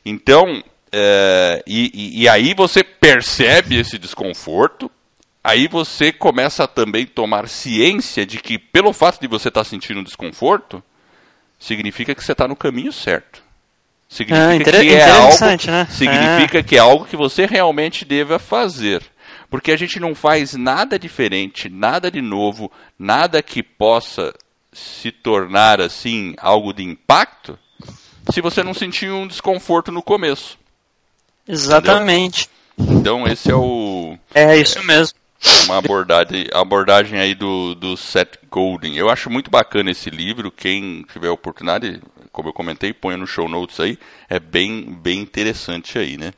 Então, 0.05 0.63
é, 0.93 1.61
e, 1.67 2.21
e, 2.23 2.29
aí 2.29 2.53
você 2.53 2.85
percebe 2.85 3.77
esse 3.77 3.97
desconforto, 3.97 4.89
aí 5.43 5.67
você 5.67 6.13
começa 6.13 6.63
a 6.63 6.67
também 6.67 7.05
tomar 7.05 7.49
ciência 7.49 8.25
de 8.25 8.37
que, 8.39 8.57
pelo 8.57 8.93
fato 8.93 9.19
de 9.19 9.27
você 9.27 9.49
estar 9.49 9.65
tá 9.65 9.69
sentindo 9.69 10.01
desconforto, 10.05 10.81
significa 11.59 12.15
que 12.15 12.23
você 12.23 12.31
está 12.31 12.47
no 12.47 12.55
caminho 12.55 12.93
certo. 12.93 13.43
Significa 14.07 14.69
ah, 14.69 14.81
que 14.81 14.93
é 14.93 15.09
algo, 15.09 15.45
né? 15.67 15.87
significa 15.89 16.59
é. 16.59 16.63
que 16.63 16.75
é 16.77 16.79
algo 16.79 17.05
que 17.05 17.17
você 17.17 17.45
realmente 17.45 18.05
deva 18.05 18.39
fazer. 18.39 19.01
Porque 19.51 19.73
a 19.73 19.77
gente 19.77 19.99
não 19.99 20.15
faz 20.15 20.53
nada 20.53 20.97
diferente, 20.97 21.67
nada 21.67 22.09
de 22.09 22.21
novo, 22.21 22.71
nada 22.97 23.43
que 23.43 23.61
possa 23.61 24.33
se 24.71 25.11
tornar 25.11 25.81
assim 25.81 26.33
algo 26.37 26.71
de 26.71 26.83
impacto, 26.83 27.59
se 28.31 28.39
você 28.39 28.63
não 28.63 28.73
sentir 28.73 29.11
um 29.11 29.27
desconforto 29.27 29.91
no 29.91 30.01
começo. 30.01 30.57
Exatamente. 31.45 32.49
Entendeu? 32.79 32.97
Então 33.01 33.27
esse 33.27 33.51
é 33.51 33.55
o. 33.55 34.17
É 34.33 34.55
isso 34.55 34.79
é, 34.79 34.83
mesmo. 34.83 35.19
Uma 35.65 35.79
abordagem, 35.79 36.47
abordagem 36.53 37.19
aí 37.19 37.35
do, 37.35 37.75
do 37.75 37.97
Seth 37.97 38.37
Godin. 38.49 38.95
Eu 38.95 39.09
acho 39.09 39.29
muito 39.29 39.51
bacana 39.51 39.91
esse 39.91 40.09
livro. 40.09 40.49
Quem 40.49 41.03
tiver 41.11 41.29
oportunidade, 41.29 42.01
como 42.31 42.47
eu 42.47 42.53
comentei, 42.53 42.93
ponha 42.93 43.17
no 43.17 43.27
show 43.27 43.49
notes 43.49 43.81
aí. 43.81 43.99
É 44.29 44.39
bem, 44.39 44.97
bem 45.01 45.19
interessante 45.19 45.99
aí, 45.99 46.15
né? 46.15 46.31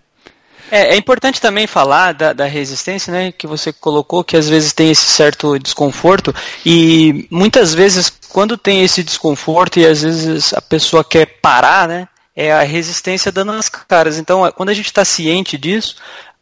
É, 0.72 0.93
é, 0.93 0.98
importante 0.98 1.39
também 1.39 1.67
falar 1.67 2.13
da, 2.13 2.34
da, 2.34 2.46
resistência, 2.46 3.12
né, 3.12 3.32
que 3.32 3.46
você 3.46 3.72
colocou, 3.72 4.24
que 4.24 4.38
às 4.38 4.50
vezes 4.50 4.74
tem 4.74 4.89
esse 4.89 5.05
certo 5.05 5.60
desconforto, 5.60 6.34
e 6.65 7.27
muitas 7.29 7.74
vezes, 7.74 8.12
quando 8.29 8.58
tem 8.58 8.82
esse 8.82 9.03
desconforto 9.03 9.79
e 9.79 9.86
às 9.86 10.01
vezes 10.01 10.53
a 10.53 10.62
pessoa 10.62 11.03
quer 11.03 11.25
parar, 11.41 11.88
né, 11.88 12.08
é 12.36 12.51
a 12.51 12.63
resistência 12.63 13.32
dando 13.32 13.53
nas 13.53 13.70
caras. 13.70 14.17
Então, 14.17 14.51
quando 14.55 14.70
a 14.70 14.74
gente 14.74 14.88
está 14.88 15.05
ciente 15.05 15.58
disso, 15.58 15.98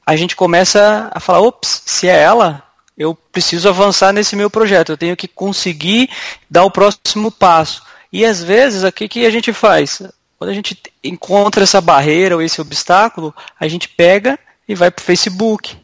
a 0.05 0.15
gente 0.15 0.35
começa 0.35 1.09
a 1.13 1.19
falar: 1.19 1.41
ops, 1.41 1.83
se 1.85 2.07
é 2.07 2.17
ela, 2.17 2.63
eu 2.97 3.15
preciso 3.15 3.69
avançar 3.69 4.13
nesse 4.13 4.35
meu 4.35 4.49
projeto, 4.49 4.91
eu 4.91 4.97
tenho 4.97 5.17
que 5.17 5.27
conseguir 5.27 6.09
dar 6.49 6.63
o 6.63 6.71
próximo 6.71 7.31
passo. 7.31 7.83
E 8.11 8.25
às 8.25 8.43
vezes, 8.43 8.83
o 8.83 8.91
que, 8.91 9.07
que 9.07 9.25
a 9.25 9.29
gente 9.29 9.53
faz? 9.53 10.01
Quando 10.41 10.49
a 10.49 10.55
gente 10.55 10.75
encontra 11.03 11.61
essa 11.61 11.79
barreira 11.79 12.35
ou 12.35 12.41
esse 12.41 12.59
obstáculo, 12.59 13.31
a 13.59 13.67
gente 13.67 13.87
pega 13.87 14.39
e 14.67 14.73
vai 14.73 14.89
para 14.89 14.99
o 14.99 15.05
Facebook, 15.05 15.77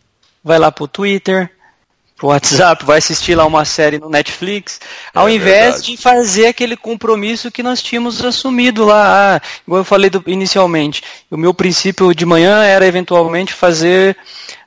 vai 0.43 0.57
lá 0.57 0.71
para 0.71 0.83
o 0.83 0.87
Twitter, 0.87 1.51
pro 2.15 2.29
WhatsApp, 2.29 2.83
vai 2.83 2.97
assistir 2.97 3.35
lá 3.35 3.45
uma 3.45 3.63
série 3.65 3.99
no 3.99 4.09
Netflix, 4.09 4.81
ao 5.13 5.29
é 5.29 5.33
invés 5.33 5.75
verdade. 5.75 5.91
de 5.91 5.97
fazer 5.97 6.47
aquele 6.47 6.75
compromisso 6.75 7.51
que 7.51 7.61
nós 7.61 7.83
tínhamos 7.83 8.19
assumido 8.25 8.83
lá, 8.83 9.35
ah, 9.35 9.41
igual 9.63 9.81
eu 9.81 9.85
falei 9.85 10.09
do, 10.09 10.23
inicialmente. 10.25 11.03
O 11.29 11.37
meu 11.37 11.53
princípio 11.53 12.11
de 12.15 12.25
manhã 12.25 12.63
era 12.63 12.87
eventualmente 12.87 13.53
fazer 13.53 14.17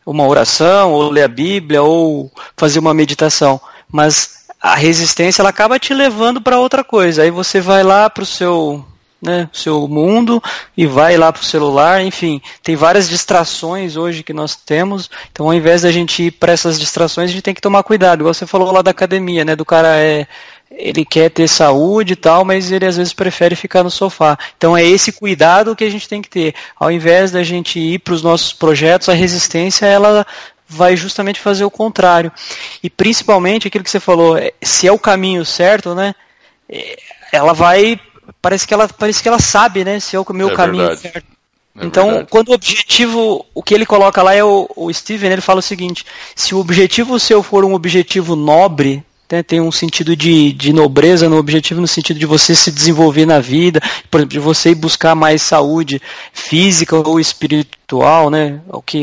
uma 0.07 0.25
oração, 0.25 0.93
ou 0.93 1.11
ler 1.11 1.25
a 1.25 1.29
Bíblia, 1.29 1.83
ou 1.83 2.31
fazer 2.57 2.79
uma 2.79 2.95
meditação. 2.95 3.61
Mas 3.91 4.47
a 4.61 4.77
resistência 4.77 5.43
ela 5.43 5.51
acaba 5.51 5.81
te 5.81 5.93
levando 5.93 6.41
para 6.41 6.61
outra 6.61 6.85
coisa. 6.85 7.25
Aí 7.25 7.31
você 7.33 7.61
vai 7.61 7.83
lá 7.83 8.09
para 8.09 8.23
o 8.23 8.27
seu 8.27 8.87
né, 9.21 9.49
seu 9.53 9.87
mundo 9.87 10.43
e 10.77 10.87
vai 10.87 11.17
lá 11.17 11.33
para 11.33 11.43
o 11.43 11.45
celular, 11.45 12.03
enfim, 12.03 12.41
tem 12.63 12.75
várias 12.75 13.09
distrações 13.09 13.97
hoje 13.97 14.23
que 14.23 14.33
nós 14.33 14.57
temos, 14.57 15.11
então 15.31 15.47
ao 15.47 15.55
invés 15.55 15.83
da 15.83 15.93
gente 15.93 16.25
ir 16.25 16.31
para 16.31 16.53
essas 16.53 16.79
distrações, 16.79 17.31
a 17.31 17.33
gente 17.33 17.43
tem 17.43 17.55
que 17.55 17.61
tomar 17.61 17.83
cuidado, 17.83 18.21
igual 18.21 18.33
você 18.33 18.47
falou 18.47 18.73
lá 18.73 18.83
da 18.83 18.91
academia, 18.91 19.45
né, 19.45 19.55
do 19.55 19.65
cara 19.65 19.99
é, 19.99 20.27
ele 20.71 21.05
quer 21.05 21.31
ter 21.31 21.49
saúde 21.49 22.13
e 22.13 22.17
tal, 22.17 22.45
mas 22.45 22.71
ele 22.71 22.87
às 22.87 22.97
vezes 22.97 23.13
prefere 23.13 23.57
ficar 23.57 23.83
no 23.83 23.91
sofá. 23.91 24.39
Então 24.57 24.77
é 24.77 24.85
esse 24.85 25.13
cuidado 25.13 25.75
que 25.75 25.85
a 25.85 25.91
gente 25.91 26.09
tem 26.09 26.23
que 26.23 26.29
ter. 26.29 26.55
Ao 26.79 26.91
invés 26.91 27.33
da 27.33 27.43
gente 27.43 27.79
ir 27.79 27.99
para 27.99 28.15
os 28.15 28.23
nossos 28.23 28.53
projetos, 28.53 29.09
a 29.09 29.13
resistência 29.13 29.85
ela 29.85 30.25
vai 30.69 30.97
justamente 30.97 31.41
fazer 31.41 31.65
o 31.65 31.71
contrário. 31.71 32.31
E 32.83 32.89
principalmente 32.89 33.67
aquilo 33.67 33.83
que 33.83 33.91
você 33.91 33.99
falou, 33.99 34.39
é, 34.39 34.53
se 34.63 34.87
é 34.87 34.93
o 34.93 34.99
caminho 34.99 35.45
certo, 35.45 35.95
né? 35.95 36.15
É, 36.69 36.97
ela 37.33 37.53
vai 37.53 37.99
parece 38.41 38.67
que 38.67 38.75
ela 38.75 38.89
parece 38.89 39.23
que 39.23 39.29
ela 39.29 39.39
sabe, 39.39 39.85
né, 39.85 40.01
se 40.01 40.17
é 40.17 40.21
o 40.21 40.27
meu 40.33 40.51
é 40.51 40.55
caminho 40.55 40.87
verdade. 40.87 41.01
certo. 41.01 41.27
É 41.79 41.87
então, 41.87 42.07
verdade. 42.07 42.29
quando 42.31 42.49
o 42.49 42.55
objetivo, 42.55 43.47
o 43.55 43.63
que 43.63 43.75
ele 43.75 43.87
coloca 43.87 44.23
lá 44.23 44.35
é 44.35 44.43
o, 44.43 44.69
o 44.75 44.93
Steven, 44.93 45.31
ele 45.31 45.41
fala 45.41 45.61
o 45.61 45.63
seguinte: 45.63 46.05
se 46.35 46.55
o 46.55 46.59
objetivo 46.59 47.19
seu 47.19 47.43
for 47.43 47.65
um 47.65 47.75
objetivo 47.75 48.35
nobre, 48.35 49.05
né, 49.31 49.43
tem 49.43 49.61
um 49.61 49.71
sentido 49.71 50.17
de, 50.17 50.53
de 50.53 50.73
nobreza 50.73 51.29
no 51.29 51.37
objetivo, 51.37 51.81
no 51.81 51.87
sentido 51.87 52.19
de 52.19 52.27
você 52.27 52.55
se 52.55 52.73
desenvolver 52.73 53.25
na 53.25 53.39
vida, 53.39 53.81
por 54.11 54.19
exemplo, 54.19 54.33
de 54.33 54.41
você 54.41 54.71
ir 54.71 54.75
buscar 54.75 55.15
mais 55.15 55.43
saúde 55.43 56.03
física 56.33 56.97
ou 56.97 57.21
espiritual, 57.21 58.29
né, 58.29 58.61
o 58.69 58.83
que, 58.83 58.99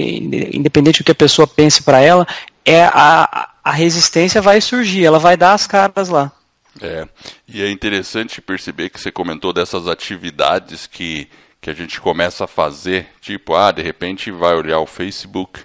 independente 0.53 0.99
do 0.99 1.05
que 1.05 1.11
a 1.11 1.15
pessoa 1.15 1.47
pense 1.47 1.81
para 1.81 2.01
ela, 2.01 2.27
é 2.65 2.83
a, 2.83 3.49
a 3.63 3.71
resistência 3.71 4.41
vai 4.41 4.59
surgir, 4.59 5.05
ela 5.05 5.19
vai 5.19 5.37
dar 5.37 5.53
as 5.53 5.65
caras 5.65 6.09
lá. 6.09 6.31
É, 6.81 7.07
e 7.47 7.63
é 7.63 7.71
interessante 7.71 8.41
perceber 8.41 8.89
que 8.89 8.99
você 8.99 9.11
comentou 9.11 9.51
dessas 9.51 9.87
atividades 9.87 10.85
que, 10.85 11.27
que 11.59 11.69
a 11.69 11.73
gente 11.73 11.99
começa 11.99 12.43
a 12.43 12.47
fazer, 12.47 13.07
tipo, 13.19 13.55
ah, 13.55 13.71
de 13.71 13.81
repente 13.81 14.31
vai 14.31 14.55
olhar 14.55 14.79
o 14.79 14.85
Facebook, 14.85 15.61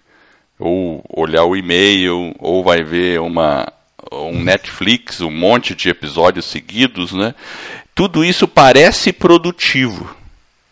ou 0.59 1.05
olhar 1.09 1.45
o 1.45 1.57
e-mail, 1.57 2.35
ou 2.39 2.65
vai 2.65 2.83
ver 2.83 3.21
uma, 3.21 3.71
um 4.11 4.43
Netflix, 4.43 5.21
um 5.21 5.31
monte 5.31 5.75
de 5.75 5.89
episódios 5.89 6.47
seguidos, 6.47 7.13
né? 7.13 7.35
Tudo 7.95 8.25
isso 8.25 8.49
parece 8.49 9.13
produtivo. 9.13 10.17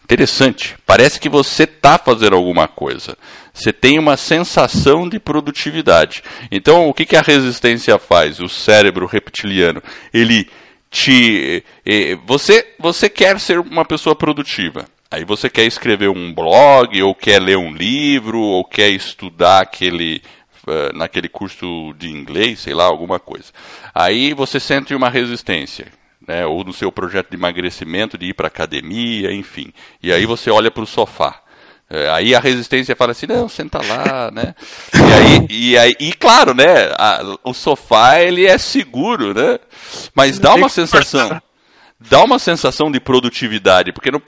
Interessante. 0.04 0.76
Parece 0.86 1.20
que 1.20 1.28
você 1.28 1.64
está 1.64 1.98
fazendo 1.98 2.34
alguma 2.34 2.66
coisa. 2.66 3.16
Você 3.60 3.74
tem 3.74 3.98
uma 3.98 4.16
sensação 4.16 5.06
de 5.06 5.20
produtividade. 5.20 6.22
Então, 6.50 6.88
o 6.88 6.94
que, 6.94 7.04
que 7.04 7.14
a 7.14 7.20
resistência 7.20 7.98
faz? 7.98 8.40
O 8.40 8.48
cérebro 8.48 9.04
reptiliano, 9.04 9.82
ele 10.14 10.48
te, 10.90 11.62
eh, 11.84 12.16
você, 12.24 12.74
você 12.78 13.10
quer 13.10 13.38
ser 13.38 13.60
uma 13.60 13.84
pessoa 13.84 14.16
produtiva. 14.16 14.86
Aí 15.10 15.26
você 15.26 15.50
quer 15.50 15.64
escrever 15.64 16.08
um 16.08 16.32
blog, 16.32 17.02
ou 17.02 17.14
quer 17.14 17.38
ler 17.38 17.58
um 17.58 17.70
livro, 17.70 18.40
ou 18.40 18.64
quer 18.64 18.88
estudar 18.88 19.60
aquele, 19.60 20.22
uh, 20.66 20.96
naquele 20.96 21.28
curso 21.28 21.92
de 21.98 22.08
inglês, 22.08 22.60
sei 22.60 22.72
lá, 22.72 22.84
alguma 22.84 23.20
coisa. 23.20 23.52
Aí 23.94 24.32
você 24.32 24.58
sente 24.58 24.94
uma 24.94 25.10
resistência 25.10 25.88
né, 26.26 26.46
ou 26.46 26.64
no 26.64 26.72
seu 26.72 26.90
projeto 26.90 27.28
de 27.28 27.36
emagrecimento, 27.36 28.16
de 28.16 28.26
ir 28.26 28.34
para 28.34 28.46
academia, 28.46 29.30
enfim. 29.32 29.70
E 30.02 30.10
aí 30.10 30.24
você 30.24 30.50
olha 30.50 30.70
para 30.70 30.82
o 30.82 30.86
sofá. 30.86 31.42
É, 31.92 32.08
aí 32.10 32.36
a 32.36 32.40
resistência 32.40 32.94
fala 32.94 33.10
assim, 33.10 33.26
não, 33.26 33.48
senta 33.48 33.84
lá, 33.84 34.30
né? 34.30 34.54
E 34.94 35.12
aí, 35.12 35.46
e 35.50 35.78
aí, 35.78 35.96
e 35.98 36.12
claro, 36.12 36.54
né? 36.54 36.92
A, 36.96 37.36
o 37.42 37.52
sofá 37.52 38.20
ele 38.20 38.46
é 38.46 38.56
seguro, 38.58 39.34
né? 39.34 39.58
Mas 40.14 40.38
dá 40.38 40.54
uma 40.54 40.68
sensação, 40.68 41.42
dá 41.98 42.22
uma 42.22 42.38
sensação 42.38 42.92
de 42.92 43.00
produtividade, 43.00 43.92
porque 43.92 44.12
no, 44.12 44.22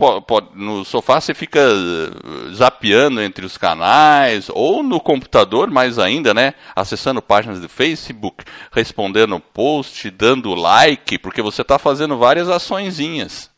no 0.57 0.85
sofá 0.85 1.21
você 1.21 1.35
fica 1.35 1.61
uh, 1.61 2.53
zapeando 2.53 3.23
entre 3.23 3.47
os 3.47 3.57
canais, 3.57 4.51
ou 4.53 4.83
no 4.83 4.99
computador 4.99 5.71
mais 5.71 6.01
ainda, 6.01 6.35
né? 6.35 6.55
Acessando 6.75 7.23
páginas 7.23 7.61
do 7.61 7.69
Facebook, 7.69 8.45
respondendo 8.73 9.39
post, 9.39 10.11
dando 10.11 10.53
like, 10.53 11.17
porque 11.17 11.41
você 11.41 11.63
está 11.63 11.79
fazendo 11.79 12.19
várias 12.19 12.49
açõezinhas. 12.49 13.52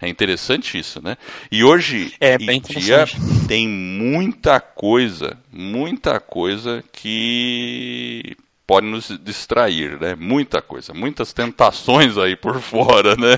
É 0.00 0.08
interessante 0.08 0.78
isso, 0.78 1.02
né? 1.02 1.18
E 1.52 1.62
hoje 1.62 2.14
é, 2.18 2.36
em 2.36 2.60
dia 2.60 3.04
tem 3.46 3.68
muita 3.68 4.58
coisa, 4.58 5.36
muita 5.52 6.18
coisa 6.18 6.82
que 6.90 8.34
pode 8.66 8.86
nos 8.86 9.08
distrair, 9.22 10.00
né? 10.00 10.16
Muita 10.18 10.62
coisa, 10.62 10.94
muitas 10.94 11.34
tentações 11.34 12.16
aí 12.16 12.34
por 12.34 12.60
fora, 12.62 13.14
né? 13.14 13.36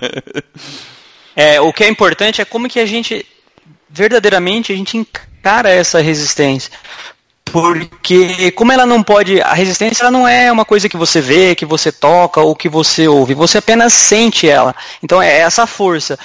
É, 1.35 1.61
o 1.61 1.73
que 1.73 1.83
é 1.83 1.88
importante 1.88 2.40
é 2.40 2.45
como 2.45 2.69
que 2.69 2.78
a 2.78 2.87
gente 2.87 3.26
verdadeiramente 3.90 4.73
a 4.73 4.76
gente 4.76 4.97
encara 4.97 5.69
essa 5.69 6.00
resistência. 6.00 6.71
Porque 7.45 8.52
como 8.52 8.73
ela 8.73 8.87
não 8.87 9.02
pode, 9.02 9.40
a 9.42 9.52
resistência 9.52 10.04
ela 10.04 10.11
não 10.11 10.26
é 10.28 10.50
uma 10.50 10.64
coisa 10.64 10.88
que 10.88 10.97
você 10.97 11.21
vê, 11.21 11.54
que 11.54 11.66
você 11.66 11.90
toca 11.90 12.40
ou 12.40 12.54
que 12.54 12.69
você 12.69 13.09
ouve, 13.09 13.35
você 13.35 13.59
apenas 13.59 13.92
sente 13.92 14.49
ela. 14.49 14.75
Então 15.02 15.21
é 15.21 15.38
essa 15.38 15.66
força 15.66 16.19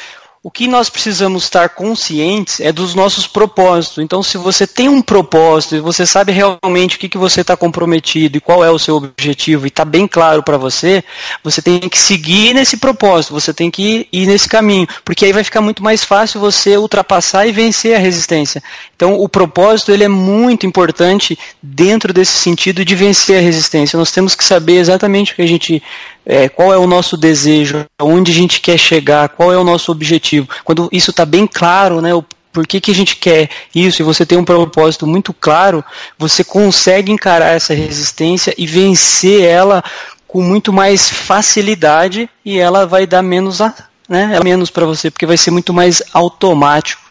o 0.48 0.50
que 0.50 0.66
nós 0.66 0.89
precisamos 0.89 1.44
estar 1.44 1.68
conscientes 1.68 2.62
é 2.62 2.72
dos 2.72 2.96
nossos 2.96 3.27
propósitos. 3.27 3.98
Então, 3.98 4.24
se 4.24 4.38
você 4.38 4.66
tem 4.66 4.88
um 4.88 5.01
propósito 5.01 5.75
e 5.75 5.82
você 5.82 6.06
sabe 6.06 6.32
realmente 6.32 6.96
o 6.96 7.00
que, 7.00 7.10
que 7.10 7.18
você 7.18 7.42
está 7.42 7.58
comprometido 7.58 8.38
e 8.38 8.39
qual 8.39 8.63
é 8.63 8.72
o 8.72 8.80
seu 8.80 8.96
objetivo 8.96 9.66
e 9.66 9.68
está 9.68 9.84
bem 9.84 10.08
claro 10.08 10.42
para 10.42 10.56
você, 10.56 11.04
você 11.44 11.62
tem 11.62 11.77
que 11.89 12.00
seguir 12.00 12.54
nesse 12.54 12.77
propósito, 12.77 13.34
você 13.34 13.54
tem 13.54 13.70
que 13.70 14.08
ir 14.10 14.25
nesse 14.25 14.48
caminho, 14.48 14.88
porque 15.04 15.25
aí 15.25 15.34
vai 15.34 15.44
ficar 15.44 15.60
muito 15.60 15.84
mais 15.84 16.06
fácil 16.06 16.39
você 16.39 16.77
ultrapassar 16.77 17.46
e 17.46 17.51
vencer 17.51 17.94
a 17.94 18.00
resistência. 18.00 18.63
Então, 18.96 19.20
o 19.20 19.27
propósito 19.27 19.92
ele 19.92 20.06
é 20.06 20.08
muito 20.08 20.66
importante 20.66 21.38
dentro 21.62 22.13
desse 22.13 22.38
sentido 22.38 22.86
de 22.86 22.96
vencer 22.96 23.38
a 23.38 23.42
resistência. 23.42 24.00
Nós 24.00 24.13
temos 24.13 24.34
que 24.34 24.46
saber 24.46 24.77
exatamente 24.77 25.34
o 25.34 25.36
que 25.36 25.42
a 25.42 25.48
gente 25.48 25.84
é, 26.30 26.50
qual 26.50 26.74
é 26.74 26.78
o 26.78 26.86
nosso 26.86 27.16
desejo, 27.16 27.86
onde 28.02 28.34
a 28.34 28.36
gente 28.36 28.60
quer 28.60 28.78
chegar, 28.78 29.30
qual 29.30 29.54
é 29.54 29.58
o 29.58 29.64
nosso 29.64 29.94
objetivo. 29.94 30.50
Quando 30.66 30.90
isso 30.92 31.12
está 31.12 31.26
bem 31.26 31.48
claro, 31.48 32.02
né, 32.02 32.14
o 32.14 32.24
por 32.52 32.66
que, 32.66 32.82
que 32.82 32.90
a 32.90 32.96
gente 32.96 33.18
quer 33.18 33.52
isso, 33.74 34.02
e 34.02 34.04
você 34.04 34.26
tem 34.26 34.36
um 34.36 34.44
propósito 34.44 35.06
muito 35.06 35.32
claro, 35.32 35.86
você 36.18 36.44
consegue 36.44 37.12
encarar 37.12 37.56
essa 37.56 37.72
resistência 37.72 38.52
e 38.58 38.66
vencer 38.66 39.44
ela 39.44 39.84
com 40.28 40.42
muito 40.42 40.74
mais 40.74 41.08
facilidade 41.08 42.28
e 42.44 42.58
ela 42.58 42.88
vai 42.88 43.06
dar 43.06 43.22
menos, 43.22 43.62
a, 43.62 43.76
né, 44.10 44.40
menos 44.44 44.72
para 44.72 44.88
você, 44.88 45.12
porque 45.12 45.28
vai 45.28 45.38
ser 45.38 45.52
muito 45.52 45.72
mais 45.72 46.02
automático. 46.12 47.04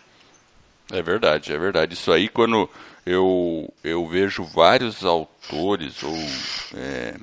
É 0.92 1.00
verdade, 1.00 1.52
é 1.52 1.58
verdade. 1.58 1.94
Isso 1.94 2.10
aí, 2.10 2.28
quando 2.28 2.68
eu, 3.06 3.72
eu 3.84 4.04
vejo 4.08 4.42
vários 4.42 5.04
autores 5.04 6.02
ou 6.02 6.18
é, 6.76 7.14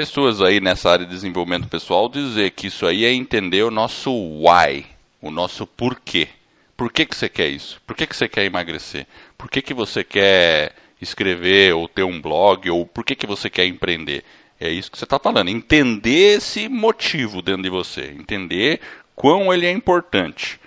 pessoas 0.00 0.40
aí 0.40 0.62
nessa 0.62 0.88
área 0.88 1.04
de 1.04 1.12
desenvolvimento 1.12 1.68
pessoal 1.68 2.08
dizer 2.08 2.52
que 2.52 2.68
isso 2.68 2.86
aí 2.86 3.04
é 3.04 3.12
entender 3.12 3.62
o 3.64 3.70
nosso 3.70 4.10
why, 4.10 4.86
o 5.20 5.30
nosso 5.30 5.66
porquê. 5.66 6.26
Por 6.74 6.90
que, 6.90 7.04
que 7.04 7.14
você 7.14 7.28
quer 7.28 7.48
isso? 7.48 7.82
Por 7.86 7.94
que, 7.94 8.06
que 8.06 8.16
você 8.16 8.26
quer 8.26 8.46
emagrecer? 8.46 9.06
Por 9.36 9.50
que, 9.50 9.60
que 9.60 9.74
você 9.74 10.02
quer 10.02 10.72
escrever 11.02 11.74
ou 11.74 11.86
ter 11.86 12.02
um 12.02 12.18
blog? 12.18 12.70
Ou 12.70 12.86
por 12.86 13.04
que, 13.04 13.14
que 13.14 13.26
você 13.26 13.50
quer 13.50 13.66
empreender? 13.66 14.24
É 14.58 14.70
isso 14.70 14.90
que 14.90 14.96
você 14.96 15.04
está 15.04 15.18
falando. 15.18 15.50
Entender 15.50 16.38
esse 16.38 16.66
motivo 16.66 17.42
dentro 17.42 17.62
de 17.62 17.68
você. 17.68 18.06
Entender 18.18 18.80
quão 19.14 19.52
ele 19.52 19.66
é 19.66 19.70
importante. 19.70 20.58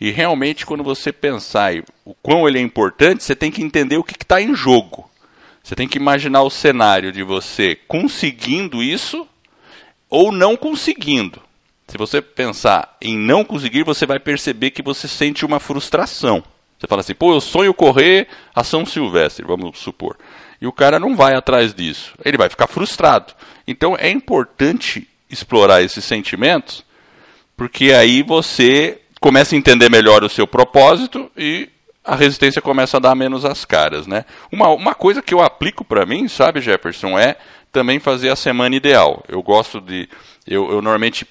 E 0.00 0.10
realmente, 0.10 0.66
quando 0.66 0.82
você 0.82 1.12
pensar 1.12 1.74
o 2.04 2.12
quão 2.12 2.48
ele 2.48 2.58
é 2.58 2.62
importante, 2.62 3.22
você 3.22 3.36
tem 3.36 3.52
que 3.52 3.62
entender 3.62 3.98
o 3.98 4.04
que 4.04 4.20
está 4.20 4.42
em 4.42 4.52
jogo. 4.52 5.08
Você 5.62 5.74
tem 5.74 5.88
que 5.88 5.98
imaginar 5.98 6.42
o 6.42 6.50
cenário 6.50 7.12
de 7.12 7.22
você 7.22 7.76
conseguindo 7.86 8.82
isso 8.82 9.26
ou 10.08 10.32
não 10.32 10.56
conseguindo. 10.56 11.40
Se 11.86 11.98
você 11.98 12.22
pensar 12.22 12.96
em 13.00 13.16
não 13.18 13.44
conseguir, 13.44 13.82
você 13.82 14.06
vai 14.06 14.18
perceber 14.18 14.70
que 14.70 14.82
você 14.82 15.08
sente 15.08 15.44
uma 15.44 15.58
frustração. 15.58 16.42
Você 16.78 16.86
fala 16.86 17.00
assim, 17.00 17.14
pô, 17.14 17.34
eu 17.34 17.40
sonho 17.40 17.74
correr 17.74 18.28
a 18.54 18.64
São 18.64 18.86
Silvestre, 18.86 19.44
vamos 19.44 19.78
supor. 19.78 20.16
E 20.60 20.66
o 20.66 20.72
cara 20.72 20.98
não 20.98 21.16
vai 21.16 21.34
atrás 21.34 21.74
disso. 21.74 22.14
Ele 22.24 22.38
vai 22.38 22.48
ficar 22.48 22.66
frustrado. 22.66 23.34
Então 23.66 23.96
é 23.98 24.08
importante 24.08 25.08
explorar 25.28 25.82
esses 25.82 26.04
sentimentos, 26.04 26.84
porque 27.56 27.92
aí 27.92 28.22
você 28.22 29.00
começa 29.20 29.54
a 29.54 29.58
entender 29.58 29.90
melhor 29.90 30.24
o 30.24 30.28
seu 30.28 30.46
propósito 30.46 31.30
e 31.36 31.68
a 32.04 32.16
resistência 32.16 32.62
começa 32.62 32.96
a 32.96 33.00
dar 33.00 33.14
menos 33.14 33.44
as 33.44 33.64
caras, 33.64 34.06
né? 34.06 34.24
Uma, 34.50 34.68
uma 34.68 34.94
coisa 34.94 35.20
que 35.20 35.34
eu 35.34 35.40
aplico 35.40 35.84
para 35.84 36.06
mim, 36.06 36.28
sabe, 36.28 36.60
Jefferson, 36.60 37.18
é 37.18 37.36
também 37.70 37.98
fazer 37.98 38.30
a 38.30 38.36
semana 38.36 38.74
ideal. 38.74 39.22
Eu 39.28 39.42
gosto 39.42 39.80
de. 39.80 40.08
Eu, 40.46 40.70
eu 40.70 40.82
normalmente 40.82 41.26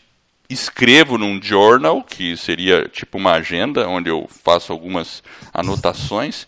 escrevo 0.49 1.17
num 1.17 1.41
journal, 1.41 2.01
que 2.03 2.35
seria 2.35 2.87
tipo 2.87 3.17
uma 3.17 3.33
agenda, 3.33 3.87
onde 3.87 4.09
eu 4.09 4.27
faço 4.43 4.71
algumas 4.71 5.23
anotações. 5.53 6.47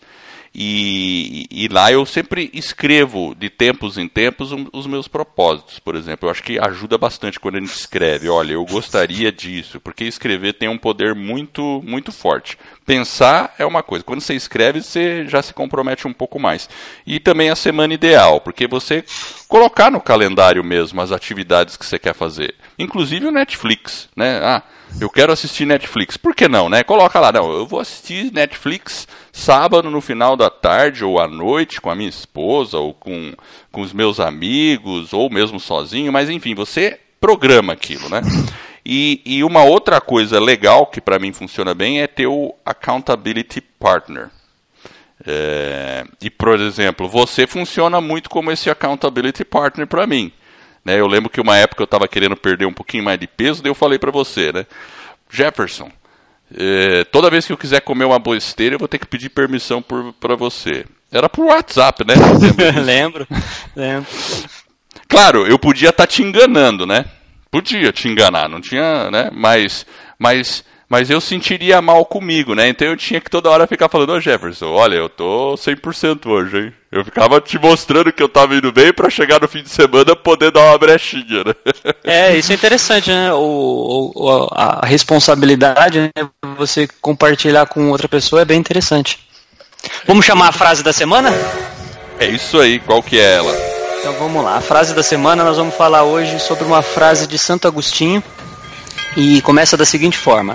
E, 0.54 1.46
e, 1.50 1.66
lá 1.68 1.90
eu 1.90 2.04
sempre 2.04 2.50
escrevo 2.52 3.34
de 3.34 3.48
tempos 3.48 3.96
em 3.96 4.06
tempos 4.06 4.52
um, 4.52 4.66
os 4.70 4.86
meus 4.86 5.08
propósitos, 5.08 5.78
por 5.78 5.96
exemplo. 5.96 6.28
Eu 6.28 6.30
acho 6.30 6.42
que 6.42 6.58
ajuda 6.58 6.98
bastante 6.98 7.40
quando 7.40 7.56
a 7.56 7.60
gente 7.60 7.74
escreve. 7.74 8.28
Olha, 8.28 8.52
eu 8.52 8.64
gostaria 8.66 9.32
disso, 9.32 9.80
porque 9.80 10.04
escrever 10.04 10.52
tem 10.52 10.68
um 10.68 10.76
poder 10.76 11.14
muito, 11.14 11.80
muito 11.82 12.12
forte. 12.12 12.58
Pensar 12.84 13.54
é 13.58 13.64
uma 13.64 13.82
coisa, 13.82 14.04
quando 14.04 14.20
você 14.20 14.34
escreve, 14.34 14.82
você 14.82 15.26
já 15.26 15.40
se 15.40 15.54
compromete 15.54 16.06
um 16.06 16.12
pouco 16.12 16.38
mais. 16.38 16.68
E 17.06 17.18
também 17.18 17.48
a 17.48 17.56
semana 17.56 17.94
ideal, 17.94 18.38
porque 18.38 18.66
você 18.66 19.02
colocar 19.48 19.90
no 19.90 20.02
calendário 20.02 20.62
mesmo 20.62 21.00
as 21.00 21.12
atividades 21.12 21.78
que 21.78 21.86
você 21.86 21.98
quer 21.98 22.14
fazer. 22.14 22.54
Inclusive 22.78 23.26
o 23.26 23.30
Netflix, 23.30 24.08
né? 24.14 24.40
Ah, 24.42 24.62
eu 25.00 25.08
quero 25.08 25.32
assistir 25.32 25.64
Netflix. 25.64 26.16
Por 26.16 26.34
que 26.34 26.48
não, 26.48 26.68
né? 26.68 26.82
Coloca 26.82 27.18
lá, 27.18 27.32
não, 27.32 27.50
eu 27.52 27.66
vou 27.66 27.80
assistir 27.80 28.30
Netflix 28.32 29.06
sábado 29.32 29.90
no 29.90 30.02
final 30.02 30.36
da 30.36 30.50
tarde 30.50 31.04
ou 31.04 31.18
à 31.18 31.26
noite 31.26 31.80
com 31.80 31.90
a 31.90 31.94
minha 31.94 32.08
esposa 32.08 32.78
ou 32.78 32.92
com, 32.92 33.32
com 33.72 33.80
os 33.80 33.92
meus 33.92 34.20
amigos 34.20 35.14
ou 35.14 35.30
mesmo 35.30 35.58
sozinho, 35.58 36.12
mas 36.12 36.28
enfim, 36.28 36.54
você 36.54 37.00
programa 37.18 37.72
aquilo, 37.72 38.08
né? 38.10 38.20
E, 38.84 39.22
e 39.24 39.44
uma 39.44 39.62
outra 39.62 40.00
coisa 40.00 40.40
legal 40.40 40.86
que 40.86 41.00
para 41.00 41.18
mim 41.18 41.32
funciona 41.32 41.72
bem 41.72 42.02
é 42.02 42.06
ter 42.06 42.26
o 42.26 42.54
accountability 42.64 43.60
partner. 43.60 44.28
É, 45.24 46.04
e 46.20 46.28
por 46.28 46.60
exemplo, 46.60 47.08
você 47.08 47.46
funciona 47.46 48.00
muito 48.00 48.28
como 48.28 48.50
esse 48.50 48.68
accountability 48.68 49.44
partner 49.44 49.86
para 49.86 50.06
mim. 50.06 50.32
Né? 50.84 50.98
Eu 50.98 51.06
lembro 51.06 51.30
que 51.30 51.40
uma 51.40 51.56
época 51.56 51.82
eu 51.82 51.84
estava 51.84 52.08
querendo 52.08 52.36
perder 52.36 52.66
um 52.66 52.72
pouquinho 52.72 53.04
mais 53.04 53.18
de 53.20 53.28
peso, 53.28 53.62
daí 53.62 53.70
eu 53.70 53.74
falei 53.74 54.00
para 54.00 54.10
você, 54.10 54.52
né? 54.52 54.66
Jefferson, 55.30 55.90
é, 56.56 57.04
toda 57.04 57.30
vez 57.30 57.46
que 57.46 57.52
eu 57.52 57.58
quiser 57.58 57.80
comer 57.80 58.04
uma 58.04 58.18
besteira, 58.18 58.74
eu 58.74 58.78
vou 58.78 58.88
ter 58.88 58.98
que 58.98 59.06
pedir 59.06 59.28
permissão 59.30 59.82
para 59.82 60.36
você. 60.36 60.84
Era 61.10 61.28
por 61.28 61.46
WhatsApp, 61.46 62.04
né? 62.06 62.14
lembro, 62.82 63.26
lembro. 63.76 64.06
Claro, 65.08 65.46
eu 65.46 65.58
podia 65.58 65.90
estar 65.90 66.06
tá 66.06 66.06
te 66.06 66.22
enganando, 66.22 66.86
né? 66.86 67.04
Podia 67.50 67.92
te 67.92 68.08
enganar, 68.08 68.48
não 68.48 68.60
tinha, 68.60 69.10
né? 69.10 69.30
Mas, 69.32 69.84
mas 70.18 70.64
mas 70.92 71.08
eu 71.08 71.22
sentiria 71.22 71.80
mal 71.80 72.04
comigo, 72.04 72.54
né? 72.54 72.68
Então 72.68 72.86
eu 72.86 72.98
tinha 72.98 73.18
que 73.18 73.30
toda 73.30 73.48
hora 73.48 73.66
ficar 73.66 73.88
falando, 73.88 74.12
ô 74.12 74.20
Jefferson, 74.20 74.66
olha, 74.66 74.96
eu 74.96 75.08
tô 75.08 75.54
100% 75.54 76.26
hoje, 76.26 76.58
hein? 76.58 76.72
Eu 76.92 77.02
ficava 77.02 77.40
te 77.40 77.58
mostrando 77.58 78.12
que 78.12 78.22
eu 78.22 78.28
tava 78.28 78.54
indo 78.54 78.70
bem 78.70 78.92
para 78.92 79.08
chegar 79.08 79.40
no 79.40 79.48
fim 79.48 79.62
de 79.62 79.70
semana 79.70 80.14
poder 80.14 80.50
dar 80.50 80.60
uma 80.60 80.76
brechinha, 80.76 81.44
né? 81.46 81.54
É, 82.04 82.36
isso 82.36 82.52
é 82.52 82.56
interessante, 82.56 83.08
né? 83.08 83.32
O, 83.32 84.12
o 84.14 84.48
a 84.52 84.84
responsabilidade, 84.84 85.98
né? 85.98 86.28
Você 86.58 86.86
compartilhar 87.00 87.64
com 87.64 87.88
outra 87.88 88.06
pessoa 88.06 88.42
é 88.42 88.44
bem 88.44 88.60
interessante. 88.60 89.18
Vamos 90.06 90.26
chamar 90.26 90.48
a 90.48 90.52
frase 90.52 90.82
da 90.82 90.92
semana? 90.92 91.30
É 92.18 92.26
isso 92.26 92.60
aí, 92.60 92.78
qual 92.78 93.02
que 93.02 93.18
é 93.18 93.36
ela? 93.36 93.56
Então 93.98 94.12
vamos 94.18 94.44
lá, 94.44 94.58
a 94.58 94.60
frase 94.60 94.94
da 94.94 95.02
semana 95.02 95.42
nós 95.42 95.56
vamos 95.56 95.74
falar 95.74 96.02
hoje 96.02 96.38
sobre 96.38 96.64
uma 96.64 96.82
frase 96.82 97.26
de 97.26 97.38
Santo 97.38 97.66
Agostinho 97.66 98.22
e 99.16 99.40
começa 99.40 99.74
da 99.74 99.86
seguinte 99.86 100.18
forma: 100.18 100.54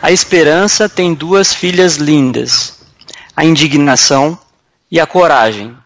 a 0.00 0.10
esperança 0.10 0.88
tem 0.88 1.14
duas 1.14 1.54
filhas 1.54 1.96
lindas: 1.96 2.84
a 3.36 3.44
indignação 3.44 4.38
e 4.90 5.00
a 5.00 5.06
coragem. 5.06 5.76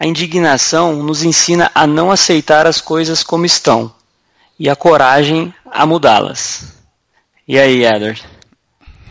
A 0.00 0.06
indignação 0.06 1.02
nos 1.02 1.24
ensina 1.24 1.70
a 1.74 1.86
não 1.86 2.10
aceitar 2.10 2.66
as 2.66 2.80
coisas 2.80 3.24
como 3.24 3.44
estão, 3.44 3.92
e 4.58 4.68
a 4.68 4.76
coragem 4.76 5.52
a 5.66 5.84
mudá-las. 5.84 6.78
E 7.46 7.58
aí, 7.58 7.84
Edward? 7.84 8.24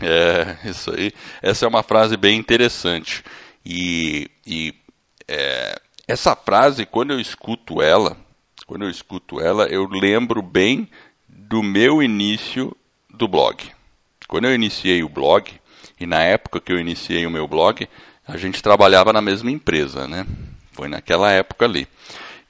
É, 0.00 0.56
isso 0.64 0.90
aí. 0.90 1.12
Essa 1.42 1.66
é 1.66 1.68
uma 1.68 1.82
frase 1.82 2.16
bem 2.16 2.38
interessante. 2.38 3.22
E, 3.64 4.30
e 4.46 4.74
é, 5.26 5.78
essa 6.06 6.34
frase, 6.34 6.86
quando 6.86 7.12
eu 7.12 7.20
escuto 7.20 7.82
ela, 7.82 8.16
quando 8.66 8.84
eu 8.84 8.90
escuto 8.90 9.40
ela, 9.40 9.66
eu 9.66 9.86
lembro 9.86 10.40
bem 10.40 10.88
do 11.28 11.62
meu 11.62 12.02
início 12.02 12.74
do 13.10 13.28
blog. 13.28 13.56
Quando 14.28 14.44
eu 14.44 14.54
iniciei 14.54 15.02
o 15.02 15.08
blog, 15.08 15.50
e 15.98 16.06
na 16.06 16.22
época 16.22 16.60
que 16.60 16.70
eu 16.70 16.78
iniciei 16.78 17.26
o 17.26 17.30
meu 17.30 17.48
blog, 17.48 17.88
a 18.26 18.36
gente 18.36 18.62
trabalhava 18.62 19.10
na 19.10 19.22
mesma 19.22 19.50
empresa, 19.50 20.06
né? 20.06 20.26
Foi 20.72 20.86
naquela 20.86 21.32
época 21.32 21.64
ali. 21.64 21.88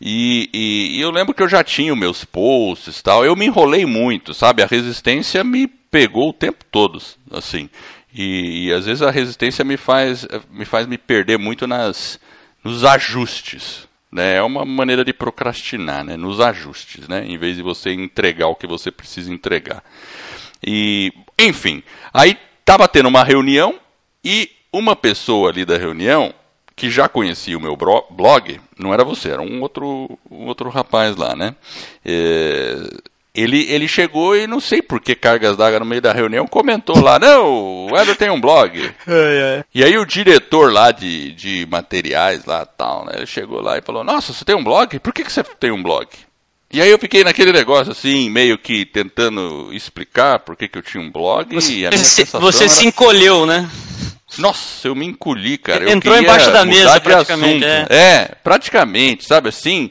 E, 0.00 0.50
e, 0.52 0.98
e, 0.98 1.00
eu 1.00 1.10
lembro 1.10 1.32
que 1.32 1.42
eu 1.42 1.48
já 1.48 1.62
tinha 1.62 1.92
os 1.92 1.98
meus 1.98 2.24
posts 2.24 3.00
tal. 3.00 3.24
Eu 3.24 3.36
me 3.36 3.46
enrolei 3.46 3.86
muito, 3.86 4.34
sabe? 4.34 4.62
A 4.62 4.66
resistência 4.66 5.42
me 5.44 5.68
pegou 5.68 6.30
o 6.30 6.32
tempo 6.32 6.64
todo, 6.70 7.00
assim. 7.30 7.70
E, 8.12 8.66
e 8.66 8.72
às 8.72 8.86
vezes 8.86 9.02
a 9.02 9.10
resistência 9.10 9.64
me 9.64 9.76
faz, 9.76 10.26
me 10.50 10.64
faz 10.64 10.86
me 10.86 10.98
perder 10.98 11.38
muito 11.38 11.66
nas, 11.66 12.18
nos 12.62 12.84
ajustes. 12.84 13.88
Né? 14.10 14.36
É 14.36 14.42
uma 14.42 14.64
maneira 14.64 15.04
de 15.04 15.12
procrastinar, 15.12 16.04
né? 16.04 16.16
Nos 16.16 16.40
ajustes, 16.40 17.06
né? 17.06 17.24
Em 17.24 17.38
vez 17.38 17.56
de 17.56 17.62
você 17.62 17.92
entregar 17.92 18.48
o 18.48 18.56
que 18.56 18.66
você 18.66 18.90
precisa 18.90 19.32
entregar. 19.32 19.82
E, 20.64 21.12
enfim, 21.38 21.82
aí 22.12 22.36
estava 22.60 22.88
tendo 22.88 23.08
uma 23.08 23.24
reunião 23.24 23.78
e 24.24 24.50
uma 24.72 24.94
pessoa 24.96 25.50
ali 25.50 25.64
da 25.64 25.76
reunião 25.78 26.34
que 26.74 26.90
já 26.90 27.08
conhecia 27.08 27.58
o 27.58 27.60
meu 27.60 27.76
blog, 27.76 28.60
não 28.78 28.94
era 28.94 29.02
você, 29.02 29.30
era 29.30 29.42
um 29.42 29.60
outro, 29.60 30.18
um 30.30 30.46
outro 30.46 30.68
rapaz 30.68 31.16
lá, 31.16 31.34
né? 31.34 31.56
É, 32.04 32.76
ele, 33.34 33.70
ele 33.70 33.86
chegou 33.88 34.36
e 34.36 34.46
não 34.46 34.60
sei 34.60 34.80
por 34.80 35.00
que 35.00 35.14
cargas 35.14 35.56
d'água 35.56 35.80
no 35.80 35.84
meio 35.84 36.00
da 36.00 36.12
reunião 36.12 36.46
comentou 36.46 37.00
lá, 37.00 37.18
não, 37.18 37.86
o 37.86 37.96
Eder 37.96 38.16
tem 38.16 38.30
um 38.30 38.40
blog. 38.40 38.78
É, 39.08 39.60
é. 39.60 39.64
E 39.74 39.82
aí 39.82 39.96
o 39.96 40.04
diretor 40.04 40.72
lá 40.72 40.92
de, 40.92 41.32
de 41.32 41.66
materiais 41.70 42.44
lá 42.44 42.66
tal, 42.66 43.06
né? 43.06 43.12
Ele 43.16 43.26
chegou 43.26 43.60
lá 43.60 43.78
e 43.78 43.82
falou, 43.82 44.04
nossa, 44.04 44.32
você 44.32 44.44
tem 44.44 44.54
um 44.54 44.62
blog? 44.62 44.98
Por 44.98 45.12
que, 45.12 45.24
que 45.24 45.32
você 45.32 45.42
tem 45.42 45.70
um 45.70 45.82
blog? 45.82 46.08
E 46.70 46.82
aí 46.82 46.90
eu 46.90 46.98
fiquei 46.98 47.24
naquele 47.24 47.50
negócio 47.50 47.92
assim, 47.92 48.28
meio 48.28 48.58
que 48.58 48.84
tentando 48.84 49.70
explicar 49.72 50.40
por 50.40 50.54
que, 50.54 50.68
que 50.68 50.76
eu 50.76 50.82
tinha 50.82 51.02
um 51.02 51.10
blog. 51.10 51.54
Você, 51.54 51.72
e 51.72 51.86
a 51.86 51.90
minha 51.90 52.04
se, 52.04 52.24
você 52.24 52.64
era... 52.64 52.72
se 52.72 52.86
encolheu, 52.86 53.46
né? 53.46 53.68
Nossa, 54.36 54.86
eu 54.86 54.94
me 54.94 55.06
encolhi, 55.06 55.56
cara. 55.56 55.90
Entrou 55.90 56.16
embaixo 56.16 56.50
da 56.50 56.64
mesa, 56.66 57.00
praticamente. 57.00 57.64
É. 57.64 57.86
é, 57.88 58.24
praticamente, 58.44 59.24
sabe 59.24 59.48
assim? 59.48 59.90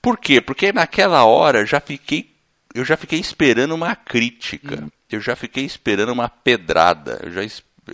Por 0.00 0.18
quê? 0.18 0.40
Porque 0.40 0.72
naquela 0.72 1.24
hora 1.24 1.66
já 1.66 1.80
fiquei, 1.80 2.30
eu 2.74 2.84
já 2.84 2.96
fiquei 2.96 3.20
esperando 3.20 3.74
uma 3.74 3.94
crítica. 3.94 4.82
Hum. 4.82 4.88
Eu 5.10 5.20
já 5.20 5.36
fiquei 5.36 5.64
esperando 5.64 6.12
uma 6.12 6.28
pedrada. 6.28 7.20
Eu 7.22 7.30
já, 7.30 7.42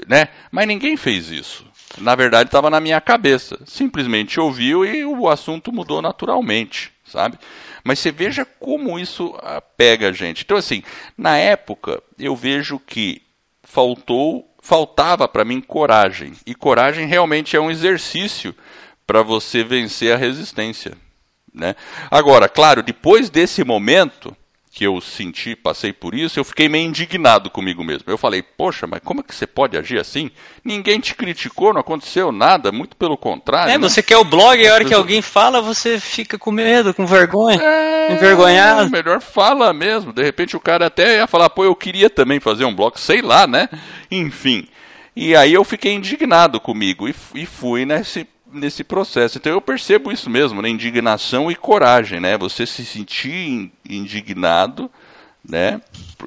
né? 0.06 0.28
Mas 0.52 0.68
ninguém 0.68 0.96
fez 0.96 1.30
isso. 1.30 1.66
Na 1.98 2.14
verdade, 2.14 2.48
estava 2.48 2.70
na 2.70 2.80
minha 2.80 3.00
cabeça. 3.00 3.58
Simplesmente 3.66 4.38
ouviu 4.38 4.84
e 4.84 5.04
o 5.04 5.28
assunto 5.28 5.72
mudou 5.72 6.00
naturalmente, 6.00 6.92
sabe? 7.04 7.36
Mas 7.84 7.98
você 7.98 8.10
veja 8.10 8.44
como 8.44 8.98
isso 8.98 9.34
ah, 9.42 9.60
pega 9.60 10.08
a 10.08 10.12
gente. 10.12 10.42
Então, 10.44 10.56
assim, 10.56 10.82
na 11.16 11.36
época, 11.36 12.02
eu 12.18 12.36
vejo 12.36 12.78
que 12.78 13.22
faltou 13.62 14.50
faltava 14.62 15.26
para 15.26 15.44
mim 15.44 15.60
coragem. 15.60 16.34
E 16.46 16.54
coragem 16.54 17.06
realmente 17.06 17.56
é 17.56 17.60
um 17.60 17.70
exercício 17.70 18.54
para 19.06 19.22
você 19.22 19.64
vencer 19.64 20.12
a 20.14 20.16
resistência. 20.16 20.92
Né? 21.52 21.74
Agora, 22.10 22.48
claro, 22.48 22.82
depois 22.82 23.28
desse 23.28 23.64
momento 23.64 24.36
que 24.72 24.85
eu 24.85 25.00
senti, 25.00 25.56
passei 25.56 25.92
por 25.92 26.14
isso, 26.14 26.38
eu 26.38 26.44
fiquei 26.44 26.68
meio 26.68 26.87
indignado 26.87 27.50
comigo 27.50 27.83
mesmo. 27.83 28.04
Eu 28.06 28.16
falei, 28.16 28.40
poxa, 28.40 28.87
mas 28.87 29.00
como 29.04 29.20
é 29.20 29.22
que 29.24 29.35
você 29.35 29.44
pode 29.44 29.76
agir 29.76 29.98
assim? 29.98 30.30
Ninguém 30.64 31.00
te 31.00 31.12
criticou, 31.12 31.74
não 31.74 31.80
aconteceu 31.80 32.30
nada, 32.30 32.70
muito 32.70 32.96
pelo 32.96 33.16
contrário. 33.16 33.72
É, 33.72 33.76
né? 33.76 33.88
você 33.88 34.00
quer 34.00 34.16
o 34.18 34.24
blog 34.24 34.62
e 34.62 34.68
a 34.68 34.74
hora 34.74 34.85
que 34.85 34.94
alguém 34.94 35.20
fala, 35.20 35.61
você 35.61 35.98
fica 35.98 36.38
com 36.38 36.52
medo, 36.52 36.94
com 36.94 37.04
vergonha, 37.04 37.61
é, 37.61 38.12
envergonhado. 38.12 38.88
Melhor 38.90 39.20
fala 39.20 39.72
mesmo. 39.72 40.12
De 40.12 40.22
repente 40.22 40.56
o 40.56 40.61
cara 40.61 40.87
até 40.87 41.16
ia 41.16 41.26
falar, 41.26 41.50
pô, 41.50 41.64
eu 41.64 41.74
queria 41.74 42.09
também 42.09 42.38
fazer 42.38 42.64
um 42.64 42.74
blog, 42.74 42.96
sei 42.96 43.20
lá, 43.20 43.48
né? 43.48 43.68
Enfim. 44.09 44.68
E 45.16 45.35
aí 45.35 45.52
eu 45.52 45.64
fiquei 45.64 45.92
indignado 45.92 46.61
comigo 46.61 47.09
e, 47.09 47.14
e 47.35 47.44
fui 47.44 47.85
nesse 47.85 48.24
nesse 48.52 48.84
processo. 48.84 49.38
Então 49.38 49.52
eu 49.52 49.60
percebo 49.60 50.12
isso 50.12 50.28
mesmo, 50.28 50.60
né? 50.60 50.68
indignação 50.68 51.50
e 51.50 51.54
coragem, 51.54 52.20
né? 52.20 52.36
Você 52.38 52.66
se 52.66 52.84
sentir 52.84 53.70
indignado, 53.88 54.90
né? 55.48 55.80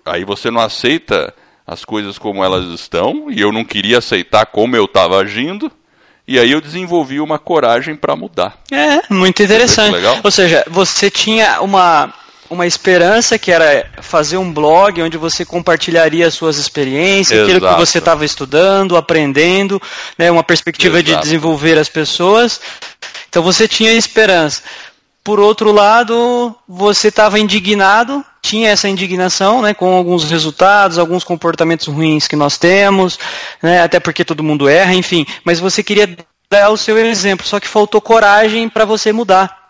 Aí 0.05 0.23
você 0.23 0.49
não 0.49 0.61
aceita 0.61 1.33
as 1.65 1.85
coisas 1.85 2.17
como 2.17 2.43
elas 2.43 2.65
estão, 2.67 3.31
e 3.31 3.39
eu 3.39 3.51
não 3.51 3.63
queria 3.63 3.99
aceitar 3.99 4.45
como 4.45 4.75
eu 4.75 4.85
estava 4.85 5.17
agindo, 5.19 5.71
e 6.27 6.37
aí 6.37 6.51
eu 6.51 6.61
desenvolvi 6.61 7.19
uma 7.19 7.39
coragem 7.39 7.95
para 7.95 8.15
mudar. 8.15 8.57
É, 8.71 9.01
muito 9.09 9.41
interessante. 9.41 9.97
Ou 10.23 10.31
seja, 10.31 10.63
você 10.69 11.09
tinha 11.09 11.61
uma 11.61 12.13
uma 12.53 12.67
esperança 12.67 13.37
que 13.37 13.51
era 13.51 13.89
fazer 14.01 14.37
um 14.37 14.53
blog 14.53 15.01
onde 15.01 15.17
você 15.17 15.43
compartilharia 15.43 16.29
suas 16.29 16.57
experiências, 16.57 17.39
Exato. 17.39 17.51
aquilo 17.57 17.73
que 17.73 17.79
você 17.79 17.97
estava 17.97 18.23
estudando, 18.23 18.95
aprendendo, 18.95 19.81
né, 20.17 20.29
uma 20.29 20.43
perspectiva 20.43 20.99
Exato. 20.99 21.17
de 21.17 21.23
desenvolver 21.23 21.77
as 21.77 21.89
pessoas. 21.89 22.61
Então 23.27 23.41
você 23.41 23.67
tinha 23.67 23.91
esperança. 23.91 24.61
Por 25.23 25.39
outro 25.39 25.71
lado, 25.71 26.55
você 26.67 27.07
estava 27.07 27.39
indignado, 27.39 28.23
tinha 28.41 28.69
essa 28.69 28.87
indignação, 28.89 29.61
né, 29.61 29.73
com 29.73 29.91
alguns 29.93 30.29
resultados, 30.29 30.99
alguns 30.99 31.23
comportamentos 31.23 31.87
ruins 31.87 32.27
que 32.27 32.35
nós 32.35 32.57
temos, 32.57 33.17
né, 33.61 33.81
até 33.81 33.99
porque 33.99 34.23
todo 34.23 34.43
mundo 34.43 34.67
erra, 34.69 34.93
enfim. 34.93 35.25
Mas 35.43 35.59
você 35.59 35.81
queria 35.81 36.15
dar 36.51 36.69
o 36.69 36.77
seu 36.77 36.97
exemplo, 36.97 37.47
só 37.47 37.59
que 37.59 37.67
faltou 37.67 37.99
coragem 37.99 38.69
para 38.69 38.85
você 38.85 39.11
mudar. 39.11 39.62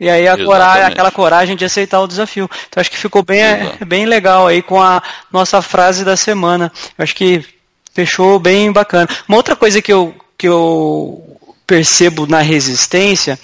E 0.00 0.08
aí 0.08 0.28
a 0.28 0.36
coragem, 0.36 0.84
aquela 0.84 1.10
coragem 1.10 1.56
de 1.56 1.64
aceitar 1.64 2.00
o 2.00 2.06
desafio. 2.06 2.48
Então 2.68 2.80
acho 2.80 2.90
que 2.90 2.96
ficou 2.96 3.22
bem, 3.22 3.42
é, 3.42 3.78
bem 3.84 4.06
legal 4.06 4.46
aí 4.46 4.62
com 4.62 4.80
a 4.80 5.02
nossa 5.32 5.60
frase 5.60 6.04
da 6.04 6.16
semana. 6.16 6.72
Eu 6.96 7.02
acho 7.02 7.14
que 7.14 7.44
fechou 7.92 8.38
bem 8.38 8.70
bacana. 8.70 9.08
Uma 9.26 9.36
outra 9.36 9.56
coisa 9.56 9.82
que 9.82 9.92
eu, 9.92 10.14
que 10.36 10.46
eu 10.46 11.20
percebo 11.66 12.26
na 12.26 12.40
resistência 12.40 13.38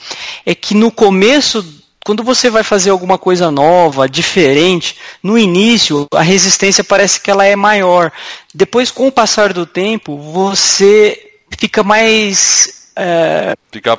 é 0.46 0.54
que 0.54 0.74
no 0.74 0.92
começo 0.92 1.64
quando 2.04 2.22
você 2.22 2.50
vai 2.50 2.62
fazer 2.62 2.90
alguma 2.90 3.16
coisa 3.16 3.50
nova, 3.50 4.06
diferente, 4.06 4.98
no 5.22 5.38
início 5.38 6.06
a 6.12 6.20
resistência 6.20 6.84
parece 6.84 7.18
que 7.18 7.30
ela 7.30 7.46
é 7.46 7.56
maior. 7.56 8.12
Depois, 8.54 8.90
com 8.90 9.08
o 9.08 9.12
passar 9.12 9.54
do 9.54 9.64
tempo, 9.64 10.18
você 10.18 11.18
fica 11.58 11.82
mais 11.82 12.73
é, 12.96 13.56
Fica 13.72 13.98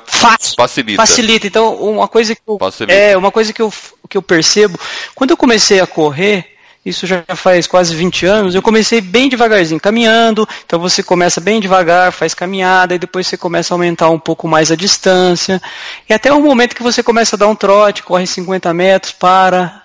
facilita. 0.56 1.02
Facilita. 1.02 1.46
Então, 1.46 1.74
uma 1.76 2.08
coisa 2.08 2.34
que 2.34 2.42
eu, 2.46 2.58
é 2.88 3.16
uma 3.16 3.30
coisa 3.30 3.52
que 3.52 3.60
eu, 3.60 3.72
que 4.08 4.16
eu 4.16 4.22
percebo, 4.22 4.78
quando 5.14 5.30
eu 5.30 5.36
comecei 5.36 5.80
a 5.80 5.86
correr, 5.86 6.56
isso 6.84 7.06
já 7.06 7.22
faz 7.34 7.66
quase 7.66 7.94
20 7.94 8.26
anos, 8.26 8.54
eu 8.54 8.62
comecei 8.62 9.00
bem 9.00 9.28
devagarzinho, 9.28 9.80
caminhando, 9.80 10.48
então 10.64 10.78
você 10.78 11.02
começa 11.02 11.40
bem 11.40 11.60
devagar, 11.60 12.12
faz 12.12 12.32
caminhada, 12.32 12.94
e 12.94 12.98
depois 12.98 13.26
você 13.26 13.36
começa 13.36 13.72
a 13.72 13.74
aumentar 13.74 14.08
um 14.08 14.20
pouco 14.20 14.46
mais 14.46 14.70
a 14.70 14.76
distância, 14.76 15.60
e 16.08 16.14
até 16.14 16.32
o 16.32 16.40
momento 16.40 16.76
que 16.76 16.84
você 16.84 17.02
começa 17.02 17.34
a 17.34 17.38
dar 17.38 17.48
um 17.48 17.56
trote, 17.56 18.04
corre 18.04 18.26
50 18.26 18.72
metros, 18.72 19.12
para, 19.12 19.82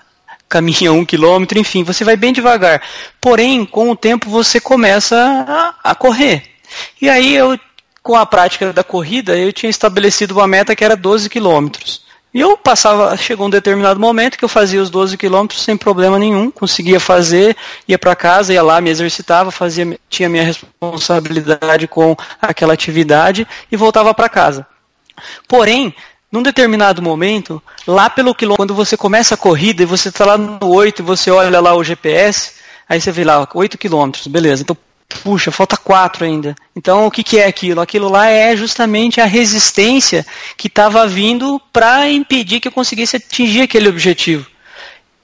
caminha 0.47 0.93
um 0.93 1.03
quilômetro, 1.03 1.57
enfim, 1.57 1.83
você 1.83 2.03
vai 2.03 2.15
bem 2.15 2.31
devagar. 2.31 2.81
Porém, 3.19 3.65
com 3.65 3.89
o 3.89 3.95
tempo 3.95 4.29
você 4.29 4.59
começa 4.59 5.17
a, 5.17 5.91
a 5.91 5.95
correr. 5.95 6.43
E 7.01 7.09
aí 7.09 7.35
eu 7.35 7.57
com 8.01 8.15
a 8.15 8.25
prática 8.25 8.73
da 8.73 8.83
corrida, 8.83 9.37
eu 9.37 9.53
tinha 9.53 9.69
estabelecido 9.69 10.33
uma 10.33 10.47
meta 10.47 10.75
que 10.75 10.83
era 10.83 10.95
12 10.95 11.29
quilômetros. 11.29 12.03
E 12.33 12.39
eu 12.39 12.57
passava, 12.57 13.15
chegou 13.17 13.47
um 13.47 13.49
determinado 13.49 13.99
momento 13.99 14.37
que 14.37 14.45
eu 14.45 14.49
fazia 14.49 14.81
os 14.81 14.89
12 14.89 15.17
quilômetros 15.17 15.61
sem 15.61 15.75
problema 15.75 16.17
nenhum, 16.17 16.49
conseguia 16.49 16.99
fazer, 16.99 17.57
ia 17.85 17.99
para 17.99 18.15
casa, 18.15 18.53
ia 18.53 18.63
lá, 18.63 18.79
me 18.79 18.89
exercitava, 18.89 19.51
fazia, 19.51 19.99
tinha 20.09 20.29
minha 20.29 20.43
responsabilidade 20.43 21.87
com 21.89 22.15
aquela 22.41 22.73
atividade 22.73 23.45
e 23.69 23.75
voltava 23.75 24.13
para 24.13 24.29
casa. 24.29 24.65
Porém, 25.45 25.93
num 26.31 26.41
determinado 26.41 27.01
momento, 27.01 27.61
lá 27.85 28.09
pelo 28.09 28.33
quilômetro, 28.33 28.65
quando 28.65 28.75
você 28.75 28.95
começa 28.95 29.35
a 29.35 29.37
corrida 29.37 29.83
e 29.83 29.85
você 29.85 30.07
está 30.07 30.25
lá 30.25 30.37
no 30.37 30.73
8 30.73 31.01
e 31.01 31.03
você 31.03 31.29
olha 31.29 31.59
lá 31.59 31.75
o 31.75 31.83
GPS, 31.83 32.53
aí 32.87 33.01
você 33.01 33.11
vê 33.11 33.25
lá 33.25 33.45
8 33.53 33.77
quilômetros, 33.77 34.27
beleza. 34.27 34.63
Então 34.63 34.77
puxa, 35.15 35.51
falta 35.51 35.77
quatro 35.77 36.25
ainda. 36.25 36.55
Então, 36.75 37.05
o 37.05 37.11
que, 37.11 37.23
que 37.23 37.39
é 37.39 37.47
aquilo? 37.47 37.81
Aquilo 37.81 38.09
lá 38.09 38.27
é 38.27 38.55
justamente 38.55 39.19
a 39.21 39.25
resistência 39.25 40.25
que 40.57 40.67
estava 40.67 41.07
vindo 41.07 41.61
para 41.71 42.09
impedir 42.09 42.59
que 42.59 42.67
eu 42.67 42.71
conseguisse 42.71 43.17
atingir 43.17 43.61
aquele 43.61 43.89
objetivo. 43.89 44.45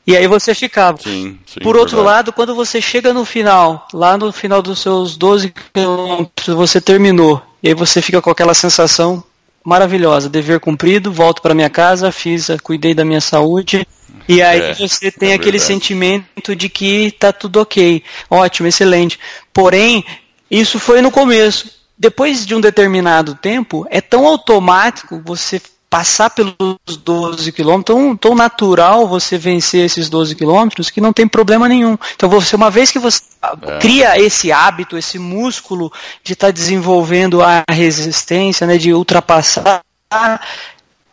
E 0.06 0.15
aí 0.15 0.26
você 0.26 0.56
ficava. 0.56 0.97
Sim, 0.97 1.38
sim, 1.45 1.60
Por 1.60 1.76
outro 1.76 1.97
verdade. 1.97 2.15
lado, 2.15 2.34
quando 2.34 2.56
você 2.56 2.82
chega 2.82 3.13
no 3.13 3.26
final, 3.26 3.86
lá 3.93 4.17
no 4.17 4.32
final 4.32 4.62
dos 4.62 4.80
seus 4.80 5.17
12 5.17 5.54
quilômetros, 5.73 6.56
você 6.56 6.80
terminou. 6.80 7.41
E 7.62 7.67
aí 7.67 7.73
você 7.73 8.02
fica 8.02 8.21
com 8.21 8.30
aquela 8.30 8.54
sensação 8.54 9.21
maravilhosa, 9.65 10.30
dever 10.30 10.62
cumprido, 10.62 11.12
volto 11.12 11.41
para 11.41 11.54
minha 11.54 11.69
casa, 11.69 12.10
fiz, 12.10 12.47
cuidei 12.63 12.93
da 12.93 13.04
minha 13.04 13.19
saúde, 13.19 13.86
E 14.27 14.41
aí 14.41 14.62
é, 14.62 14.73
você 14.73 15.12
tem 15.12 15.32
é 15.32 15.34
aquele 15.36 15.60
sentimento 15.60 16.56
de 16.56 16.69
que 16.69 17.12
tá 17.12 17.32
tudo 17.32 17.62
ok, 17.62 18.03
ótimo, 18.30 18.67
excelente. 18.67 19.19
Porém, 19.53 20.03
isso 20.49 20.80
foi 20.80 21.01
no 21.01 21.12
começo. 21.12 21.71
Depois 21.97 22.45
de 22.45 22.53
um 22.53 22.62
determinado 22.62 23.36
tempo, 23.36 23.86
é 23.89 24.01
tão 24.01 24.27
automático 24.27 25.21
você 25.25 25.62
passar 25.89 26.30
pelos 26.30 26.97
12 27.03 27.51
quilômetros, 27.51 27.95
tão, 27.95 28.15
tão 28.15 28.36
natural 28.36 29.08
você 29.08 29.38
vencer 29.38 29.86
esses 29.86 30.10
12 30.10 30.36
quilômetros 30.36 30.89
que 30.89 31.01
não 31.01 31.13
tem 31.13 31.27
problema 31.27 31.67
nenhum. 31.67 31.97
Então, 32.15 32.30
você, 32.30 32.56
uma 32.56 32.69
vez 32.69 32.91
que 32.91 32.99
você 32.99 33.21
é. 33.41 33.80
cria 33.80 34.19
esse 34.19 34.51
hábito, 34.51 34.97
esse 34.97 35.17
músculo 35.17 35.91
de 36.23 36.34
estar 36.34 36.47
tá 36.47 36.51
desenvolvendo 36.51 37.41
a 37.41 37.63
resistência, 37.69 38.67
né, 38.67 38.77
de 38.77 38.93
ultrapassar, 38.93 39.82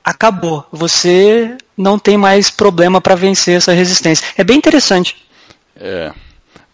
acabou. 0.04 0.66
Você 0.72 1.56
não 1.76 1.98
tem 1.98 2.16
mais 2.16 2.50
problema 2.50 3.00
para 3.00 3.14
vencer 3.14 3.56
essa 3.56 3.72
resistência. 3.72 4.26
É 4.36 4.44
bem 4.44 4.56
interessante. 4.56 5.16
É 5.76 6.12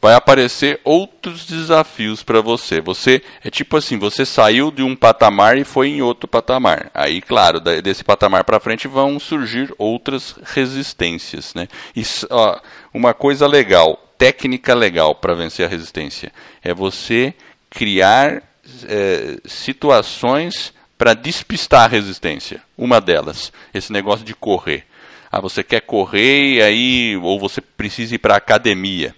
vai 0.00 0.14
aparecer 0.14 0.80
outros 0.82 1.44
desafios 1.44 2.22
para 2.22 2.40
você. 2.40 2.80
Você 2.80 3.22
é 3.44 3.50
tipo 3.50 3.76
assim, 3.76 3.98
você 3.98 4.24
saiu 4.24 4.70
de 4.70 4.82
um 4.82 4.96
patamar 4.96 5.58
e 5.58 5.64
foi 5.64 5.88
em 5.88 6.02
outro 6.02 6.26
patamar. 6.26 6.90
Aí, 6.94 7.20
claro, 7.20 7.60
desse 7.60 8.02
patamar 8.02 8.44
para 8.44 8.60
frente 8.60 8.88
vão 8.88 9.20
surgir 9.20 9.72
outras 9.76 10.36
resistências, 10.42 11.54
né? 11.54 11.68
Isso, 11.94 12.26
ó, 12.30 12.58
uma 12.94 13.12
coisa 13.12 13.46
legal, 13.46 13.96
técnica 14.16 14.74
legal 14.74 15.14
para 15.14 15.34
vencer 15.34 15.66
a 15.66 15.68
resistência 15.68 16.32
é 16.62 16.72
você 16.72 17.34
criar 17.68 18.42
é, 18.84 19.36
situações 19.44 20.72
para 20.96 21.14
despistar 21.14 21.84
a 21.84 21.88
resistência. 21.88 22.62
Uma 22.76 23.00
delas, 23.00 23.52
esse 23.72 23.92
negócio 23.92 24.24
de 24.24 24.34
correr. 24.34 24.84
Ah, 25.30 25.40
você 25.40 25.62
quer 25.62 25.80
correr 25.82 26.54
e 26.54 26.62
aí 26.62 27.16
ou 27.16 27.38
você 27.38 27.60
precisa 27.60 28.14
ir 28.14 28.18
para 28.18 28.36
academia. 28.36 29.14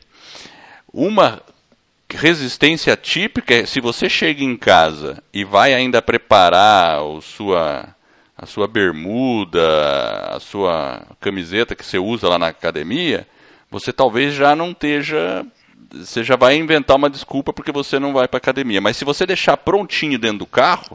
Uma 0.92 1.40
resistência 2.10 2.94
típica 2.96 3.54
é 3.54 3.66
se 3.66 3.80
você 3.80 4.08
chega 4.08 4.44
em 4.44 4.56
casa 4.56 5.22
e 5.32 5.44
vai 5.44 5.72
ainda 5.72 6.02
preparar 6.02 7.02
o 7.02 7.22
sua, 7.22 7.94
a 8.36 8.44
sua 8.44 8.68
bermuda, 8.68 9.60
a 10.30 10.38
sua 10.38 11.02
camiseta 11.20 11.74
que 11.74 11.84
você 11.84 11.98
usa 11.98 12.28
lá 12.28 12.38
na 12.38 12.48
academia, 12.48 13.26
você 13.70 13.92
talvez 13.92 14.34
já 14.34 14.54
não 14.54 14.72
esteja. 14.72 15.46
Você 15.94 16.22
já 16.22 16.36
vai 16.36 16.56
inventar 16.56 16.96
uma 16.96 17.10
desculpa 17.10 17.52
porque 17.52 17.72
você 17.72 17.98
não 17.98 18.12
vai 18.12 18.28
para 18.28 18.38
academia. 18.38 18.80
Mas 18.80 18.96
se 18.96 19.04
você 19.04 19.26
deixar 19.26 19.56
prontinho 19.56 20.18
dentro 20.18 20.38
do 20.38 20.46
carro, 20.46 20.92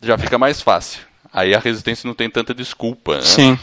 já 0.00 0.16
fica 0.16 0.38
mais 0.38 0.62
fácil. 0.62 1.07
Aí 1.38 1.54
a 1.54 1.58
resistência 1.58 2.06
não 2.06 2.14
tem 2.14 2.28
tanta 2.28 2.54
desculpa. 2.54 3.16
Né? 3.16 3.22
Sim. 3.22 3.58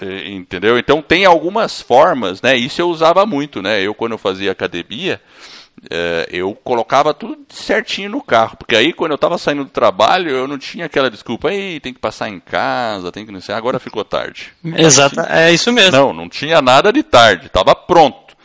É, 0.00 0.28
entendeu? 0.30 0.78
Então 0.78 1.02
tem 1.02 1.24
algumas 1.24 1.80
formas, 1.80 2.40
né? 2.40 2.56
Isso 2.56 2.80
eu 2.80 2.88
usava 2.88 3.24
muito, 3.26 3.60
né? 3.60 3.80
Eu 3.80 3.94
quando 3.94 4.12
eu 4.12 4.18
fazia 4.18 4.50
academia, 4.50 5.20
é, 5.90 6.28
eu 6.30 6.54
colocava 6.54 7.12
tudo 7.14 7.38
certinho 7.50 8.10
no 8.10 8.22
carro, 8.22 8.56
porque 8.56 8.74
aí 8.74 8.92
quando 8.92 9.12
eu 9.12 9.16
estava 9.16 9.38
saindo 9.38 9.64
do 9.64 9.70
trabalho, 9.70 10.30
eu 10.30 10.48
não 10.48 10.58
tinha 10.58 10.86
aquela 10.86 11.10
desculpa, 11.10 11.48
aí 11.48 11.78
tem 11.80 11.92
que 11.92 12.00
passar 12.00 12.28
em 12.28 12.40
casa, 12.40 13.12
tem 13.12 13.26
que 13.26 13.32
não 13.32 13.40
sei, 13.40 13.54
agora 13.54 13.78
ficou 13.78 14.04
tarde. 14.04 14.52
Exato, 14.64 15.20
é 15.20 15.52
isso 15.52 15.72
mesmo. 15.72 15.92
Não, 15.92 16.12
não 16.12 16.28
tinha 16.28 16.60
nada 16.62 16.92
de 16.92 17.02
tarde, 17.02 17.46
estava 17.46 17.74
pronto. 17.74 18.36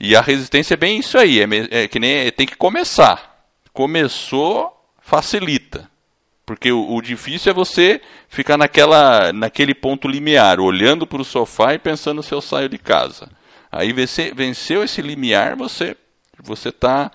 E 0.00 0.16
a 0.16 0.20
resistência 0.20 0.74
é 0.74 0.76
bem 0.76 0.98
isso 0.98 1.18
aí, 1.18 1.40
é, 1.40 1.82
é 1.82 1.88
que 1.88 1.98
nem 1.98 2.30
tem 2.32 2.46
que 2.46 2.56
começar. 2.56 3.46
Começou, 3.72 4.72
facilita. 5.00 5.87
Porque 6.48 6.72
o, 6.72 6.94
o, 6.94 7.02
difícil 7.02 7.52
é 7.52 7.54
você 7.54 8.00
ficar 8.26 8.56
naquela, 8.56 9.34
naquele 9.34 9.74
ponto 9.74 10.08
limiar, 10.08 10.58
olhando 10.58 11.06
para 11.06 11.20
o 11.20 11.24
sofá 11.24 11.74
e 11.74 11.78
pensando 11.78 12.22
se 12.22 12.32
eu 12.32 12.40
saio 12.40 12.70
de 12.70 12.78
casa. 12.78 13.28
Aí 13.70 13.92
vencer, 13.92 14.34
venceu 14.34 14.82
esse 14.82 15.02
limiar, 15.02 15.54
você 15.56 15.94
você 16.42 16.72
tá, 16.72 17.12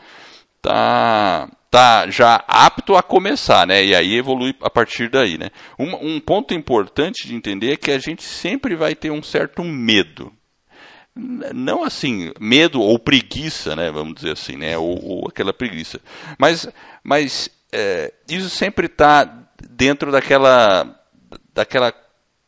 tá, 0.61 1.49
tá 1.71 2.07
já 2.11 2.43
apto 2.47 2.95
a 2.95 3.01
começar, 3.01 3.65
né? 3.65 3.83
E 3.83 3.95
aí 3.95 4.13
evolui 4.13 4.53
a 4.61 4.69
partir 4.69 5.09
daí, 5.09 5.35
né? 5.35 5.49
Um, 5.79 6.17
um 6.17 6.19
ponto 6.19 6.53
importante 6.53 7.27
de 7.27 7.33
entender 7.33 7.73
é 7.73 7.77
que 7.77 7.89
a 7.89 7.97
gente 7.97 8.21
sempre 8.21 8.75
vai 8.75 8.93
ter 8.93 9.09
um 9.09 9.23
certo 9.23 9.63
medo. 9.63 10.31
Não 11.15 11.83
assim, 11.83 12.31
medo 12.39 12.79
ou 12.79 12.99
preguiça, 12.99 13.75
né? 13.75 13.89
Vamos 13.89 14.13
dizer 14.13 14.33
assim, 14.33 14.57
né? 14.57 14.77
Ou, 14.77 15.03
ou 15.03 15.27
aquela 15.27 15.53
preguiça. 15.53 15.99
Mas, 16.37 16.67
mas 17.03 17.49
é, 17.73 18.13
isso 18.29 18.49
sempre 18.49 18.85
está 18.85 19.23
dentro 19.67 20.11
daquela, 20.11 20.95
daquela, 21.51 21.93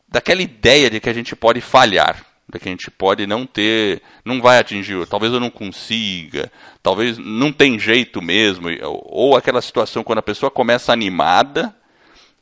daquela 0.07 0.41
ideia 0.41 0.89
de 0.89 0.99
que 0.99 1.09
a 1.09 1.13
gente 1.13 1.35
pode 1.35 1.61
falhar, 1.61 2.23
de 2.47 2.59
que 2.59 2.69
a 2.69 2.71
gente 2.71 2.91
pode 2.91 3.25
não 3.25 3.45
ter, 3.45 4.03
não 4.23 4.39
vai 4.39 4.59
atingir, 4.59 5.07
talvez 5.07 5.33
eu 5.33 5.39
não 5.39 5.49
consiga, 5.49 6.51
talvez 6.83 7.17
não 7.17 7.51
tem 7.51 7.79
jeito 7.79 8.21
mesmo, 8.21 8.67
ou 8.83 9.35
aquela 9.35 9.61
situação 9.61 10.03
quando 10.03 10.19
a 10.19 10.23
pessoa 10.23 10.51
começa 10.51 10.93
animada 10.93 11.75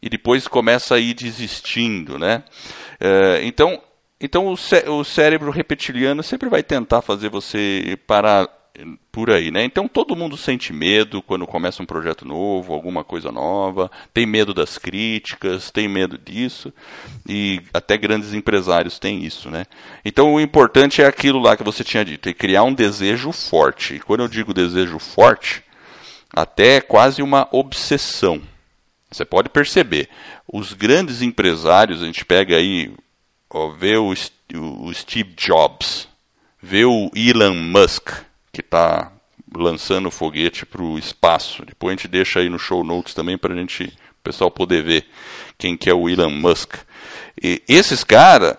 e 0.02 0.10
depois 0.10 0.46
começa 0.46 0.96
a 0.96 1.00
ir 1.00 1.14
desistindo, 1.14 2.20
né? 2.20 2.44
É, 3.00 3.46
então, 3.46 3.82
então 4.20 4.48
o, 4.48 4.58
cé 4.58 4.90
o 4.90 5.06
cérebro 5.06 5.50
reptiliano 5.50 6.22
sempre 6.22 6.50
vai 6.50 6.62
tentar 6.62 7.02
fazer 7.02 7.30
você 7.30 7.98
parar 8.06 8.50
por 9.12 9.30
aí, 9.30 9.52
né? 9.52 9.64
Então 9.64 9.88
todo 9.88 10.16
mundo 10.16 10.36
sente 10.36 10.74
medo 10.74 11.22
quando 11.22 11.46
começa 11.46 11.84
um 11.84 11.86
projeto 11.86 12.26
novo, 12.26 12.74
alguma 12.74 13.04
coisa 13.04 13.32
nova, 13.32 13.92
tem 14.12 14.26
medo 14.26 14.52
das 14.54 14.80
críticas, 14.80 15.70
tem 15.70 15.88
medo 15.88 16.18
disso, 16.18 16.74
e 17.28 17.62
até 17.72 17.96
grandes 17.96 18.34
empresários 18.34 18.98
têm 18.98 19.24
isso, 19.24 19.52
né? 19.52 19.66
Então 20.04 20.34
o 20.34 20.42
importante 20.42 21.04
é 21.04 21.06
aquilo 21.06 21.40
lá 21.40 21.56
que 21.56 21.64
você 21.64 21.84
tinha 21.84 22.04
dito, 22.04 22.28
é 22.28 22.34
criar 22.34 22.64
um 22.64 22.74
desejo 22.74 23.32
forte. 23.32 23.96
E 23.96 24.00
quando 24.00 24.22
eu 24.22 24.28
digo 24.28 24.54
desejo 24.54 24.98
forte, 24.98 25.64
até 26.32 26.78
é 26.78 26.82
quase 26.82 27.22
uma 27.22 27.48
obsessão. 27.52 28.42
Você 29.12 29.24
pode 29.24 29.50
perceber, 29.50 30.10
os 30.52 30.74
grandes 30.74 31.22
empresários, 31.22 32.02
a 32.02 32.06
gente 32.08 32.26
pega 32.26 32.58
aí, 32.58 32.92
ó, 33.48 33.70
vê 33.70 33.96
o, 33.98 34.12
o 34.56 34.94
Steve 34.96 35.36
Jobs, 35.38 36.08
vê 36.60 36.84
o 36.84 37.12
Elon 37.14 37.54
Musk, 37.54 38.10
que 38.54 38.62
está 38.62 39.12
lançando 39.58 40.08
o 40.08 40.12
foguete 40.12 40.64
para 40.64 40.82
o 40.82 40.98
espaço. 40.98 41.66
Depois 41.66 41.92
a 41.92 41.96
gente 41.96 42.08
deixa 42.08 42.40
aí 42.40 42.50
no 42.50 42.60
show 42.60 42.84
notes 42.84 43.16
também 43.16 43.36
para 43.36 43.54
a 43.54 43.58
gente, 43.58 43.86
o 43.86 44.24
pessoal 44.24 44.52
poder 44.52 44.84
ver 44.84 45.06
quem 45.58 45.76
que 45.76 45.90
é 45.90 45.94
o 45.94 46.08
Elon 46.08 46.30
Musk. 46.30 46.76
E 47.42 47.64
esses 47.68 48.04
caras, 48.04 48.56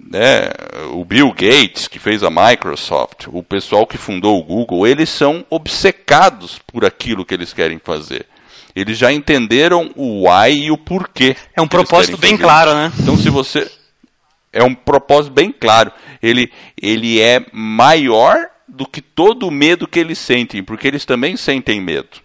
né, 0.00 0.48
o 0.92 1.04
Bill 1.04 1.30
Gates, 1.32 1.86
que 1.86 1.98
fez 1.98 2.22
a 2.22 2.30
Microsoft, 2.30 3.26
o 3.28 3.42
pessoal 3.42 3.86
que 3.86 3.98
fundou 3.98 4.40
o 4.40 4.42
Google, 4.42 4.86
eles 4.86 5.10
são 5.10 5.44
obcecados 5.50 6.58
por 6.66 6.82
aquilo 6.82 7.24
que 7.24 7.34
eles 7.34 7.52
querem 7.52 7.78
fazer. 7.78 8.26
Eles 8.74 8.96
já 8.96 9.12
entenderam 9.12 9.92
o 9.94 10.26
why 10.26 10.64
e 10.64 10.70
o 10.70 10.78
porquê. 10.78 11.36
É 11.54 11.60
um 11.60 11.68
propósito 11.68 12.16
bem 12.16 12.36
claro, 12.36 12.74
né? 12.74 12.90
Então, 12.98 13.16
se 13.16 13.28
você. 13.30 13.70
É 14.52 14.64
um 14.64 14.74
propósito 14.74 15.32
bem 15.32 15.52
claro. 15.52 15.92
Ele, 16.20 16.50
ele 16.80 17.20
é 17.20 17.44
maior 17.52 18.48
do 18.66 18.86
que 18.86 19.00
todo 19.00 19.46
o 19.46 19.50
medo 19.50 19.88
que 19.88 19.98
eles 19.98 20.18
sentem, 20.18 20.62
porque 20.62 20.86
eles 20.88 21.04
também 21.04 21.36
sentem 21.36 21.80
medo. 21.80 22.20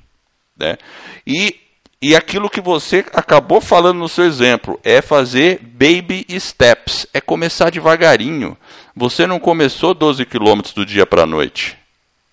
Né? 0.57 0.77
E, 1.25 1.55
e 2.01 2.15
aquilo 2.15 2.49
que 2.49 2.61
você 2.61 3.05
acabou 3.13 3.61
falando 3.61 3.99
no 3.99 4.09
seu 4.09 4.25
exemplo 4.25 4.79
é 4.83 5.01
fazer 5.01 5.59
baby 5.61 6.25
steps, 6.39 7.07
é 7.13 7.21
começar 7.21 7.69
devagarinho. 7.69 8.57
Você 8.95 9.25
não 9.25 9.39
começou 9.39 9.93
12 9.93 10.25
quilômetros 10.25 10.73
do 10.73 10.85
dia 10.85 11.05
para 11.05 11.23
a 11.23 11.27
noite. 11.27 11.77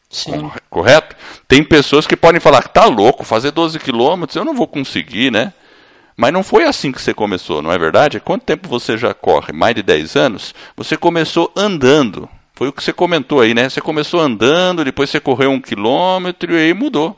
Sim. 0.09 0.51
Correto? 0.71 1.17
Tem 1.47 1.63
pessoas 1.63 2.07
que 2.07 2.17
podem 2.17 2.41
falar, 2.41 2.63
tá 2.69 2.87
louco, 2.87 3.25
fazer 3.25 3.51
12 3.51 3.79
quilômetros 3.79 4.37
eu 4.37 4.45
não 4.45 4.55
vou 4.55 4.67
conseguir, 4.67 5.31
né? 5.31 5.53
Mas 6.17 6.33
não 6.33 6.43
foi 6.43 6.65
assim 6.65 6.91
que 6.91 7.01
você 7.01 7.13
começou, 7.13 7.61
não 7.61 7.71
é 7.71 7.79
verdade? 7.79 8.21
Quanto 8.21 8.45
tempo 8.45 8.69
você 8.69 8.97
já 8.97 9.13
corre? 9.13 9.53
Mais 9.53 9.75
de 9.75 9.83
10 9.83 10.17
anos? 10.17 10.55
Você 10.75 10.97
começou 10.97 11.53
andando. 11.55 12.29
Foi 12.57 12.69
o 12.69 12.73
que 12.73 12.83
você 12.83 12.93
comentou 12.93 13.43
aí, 13.43 13.53
né? 13.53 13.69
Você 13.69 13.83
começou 13.83 14.19
andando, 14.19 14.83
depois 14.83 15.11
você 15.11 15.21
correu 15.21 15.51
um 15.51 15.61
quilômetro 15.61 16.55
e 16.55 16.57
aí 16.57 16.75
mudou. 16.75 17.15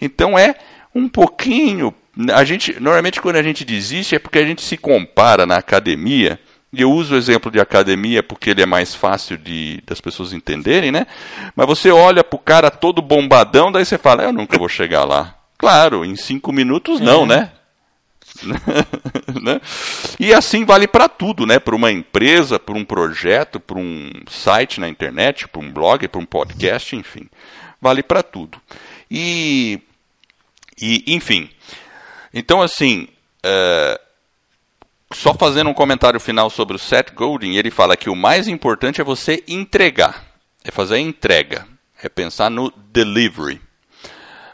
Então 0.00 0.36
é 0.36 0.56
um 0.92 1.08
pouquinho. 1.08 1.94
A 2.34 2.44
gente 2.44 2.78
normalmente 2.80 3.20
quando 3.20 3.36
a 3.36 3.42
gente 3.42 3.64
desiste 3.64 4.16
é 4.16 4.18
porque 4.18 4.40
a 4.40 4.44
gente 4.44 4.60
se 4.60 4.76
compara 4.76 5.46
na 5.46 5.56
academia. 5.56 6.38
E 6.72 6.82
eu 6.82 6.90
uso 6.90 7.14
o 7.14 7.18
exemplo 7.18 7.50
de 7.50 7.60
academia 7.60 8.24
porque 8.24 8.50
ele 8.50 8.62
é 8.62 8.66
mais 8.66 8.92
fácil 8.92 9.38
de 9.38 9.80
das 9.86 10.00
pessoas 10.00 10.32
entenderem, 10.32 10.90
né? 10.90 11.06
Mas 11.54 11.66
você 11.66 11.92
olha 11.92 12.24
pro 12.24 12.38
cara 12.38 12.68
todo 12.68 13.00
bombadão, 13.00 13.70
daí 13.70 13.84
você 13.84 13.96
fala, 13.96 14.24
eu 14.24 14.32
nunca 14.32 14.58
vou 14.58 14.68
chegar 14.68 15.04
lá. 15.04 15.36
Claro, 15.56 16.04
em 16.04 16.16
cinco 16.16 16.52
minutos 16.52 17.00
não, 17.00 17.22
é. 17.22 17.26
né? 17.26 17.52
né? 19.42 19.60
E 20.18 20.32
assim 20.32 20.64
vale 20.64 20.86
para 20.86 21.08
tudo, 21.08 21.46
né? 21.46 21.58
Para 21.58 21.76
uma 21.76 21.90
empresa, 21.90 22.58
para 22.58 22.74
um 22.74 22.84
projeto, 22.84 23.60
para 23.60 23.78
um 23.78 24.10
site 24.30 24.80
na 24.80 24.88
internet, 24.88 25.48
para 25.48 25.60
um 25.60 25.70
blog, 25.70 26.06
para 26.08 26.20
um 26.20 26.26
podcast, 26.26 26.96
enfim, 26.96 27.28
vale 27.80 28.02
para 28.02 28.22
tudo. 28.22 28.60
E, 29.10 29.80
e, 30.80 31.04
enfim, 31.14 31.50
então 32.32 32.62
assim, 32.62 33.08
uh, 33.44 33.98
só 35.12 35.34
fazendo 35.34 35.70
um 35.70 35.74
comentário 35.74 36.18
final 36.18 36.48
sobre 36.48 36.76
o 36.76 36.78
Seth 36.78 37.12
Godin, 37.14 37.56
ele 37.56 37.70
fala 37.70 37.96
que 37.96 38.08
o 38.08 38.16
mais 38.16 38.48
importante 38.48 39.00
é 39.00 39.04
você 39.04 39.42
entregar, 39.46 40.24
é 40.64 40.70
fazer 40.70 40.96
a 40.96 41.00
entrega, 41.00 41.66
é 42.02 42.08
pensar 42.08 42.50
no 42.50 42.72
delivery. 42.90 43.60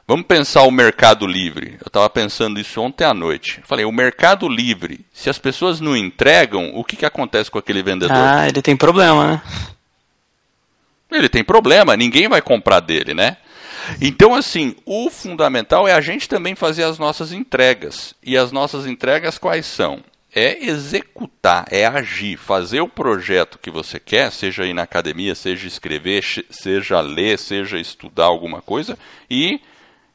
Vamos 0.08 0.24
pensar 0.24 0.62
o 0.62 0.70
Mercado 0.70 1.26
Livre. 1.26 1.76
Eu 1.78 1.88
estava 1.88 2.08
pensando 2.08 2.58
isso 2.58 2.80
ontem 2.80 3.04
à 3.04 3.12
noite. 3.12 3.60
falei, 3.66 3.84
o 3.84 3.92
Mercado 3.92 4.48
Livre, 4.48 5.04
se 5.12 5.28
as 5.28 5.36
pessoas 5.36 5.80
não 5.80 5.94
entregam, 5.94 6.70
o 6.74 6.82
que, 6.82 6.96
que 6.96 7.04
acontece 7.04 7.50
com 7.50 7.58
aquele 7.58 7.82
vendedor? 7.82 8.16
Ah, 8.16 8.48
ele 8.48 8.62
tem 8.62 8.74
problema, 8.74 9.32
né? 9.32 9.42
Ele 11.12 11.28
tem 11.28 11.44
problema, 11.44 11.94
ninguém 11.94 12.26
vai 12.26 12.40
comprar 12.40 12.80
dele, 12.80 13.12
né? 13.12 13.36
Então, 14.00 14.34
assim, 14.34 14.74
o 14.86 15.10
fundamental 15.10 15.86
é 15.86 15.92
a 15.92 16.00
gente 16.00 16.26
também 16.26 16.54
fazer 16.54 16.84
as 16.84 16.98
nossas 16.98 17.30
entregas. 17.30 18.14
E 18.22 18.34
as 18.34 18.50
nossas 18.50 18.86
entregas 18.86 19.36
quais 19.36 19.66
são? 19.66 20.02
É 20.34 20.64
executar, 20.64 21.66
é 21.70 21.84
agir, 21.84 22.38
fazer 22.38 22.80
o 22.80 22.88
projeto 22.88 23.58
que 23.58 23.70
você 23.70 24.00
quer, 24.00 24.32
seja 24.32 24.64
ir 24.64 24.72
na 24.72 24.84
academia, 24.84 25.34
seja 25.34 25.68
escrever, 25.68 26.24
seja 26.48 26.98
ler, 27.02 27.38
seja 27.38 27.78
estudar 27.78 28.24
alguma 28.24 28.62
coisa, 28.62 28.98
e 29.30 29.60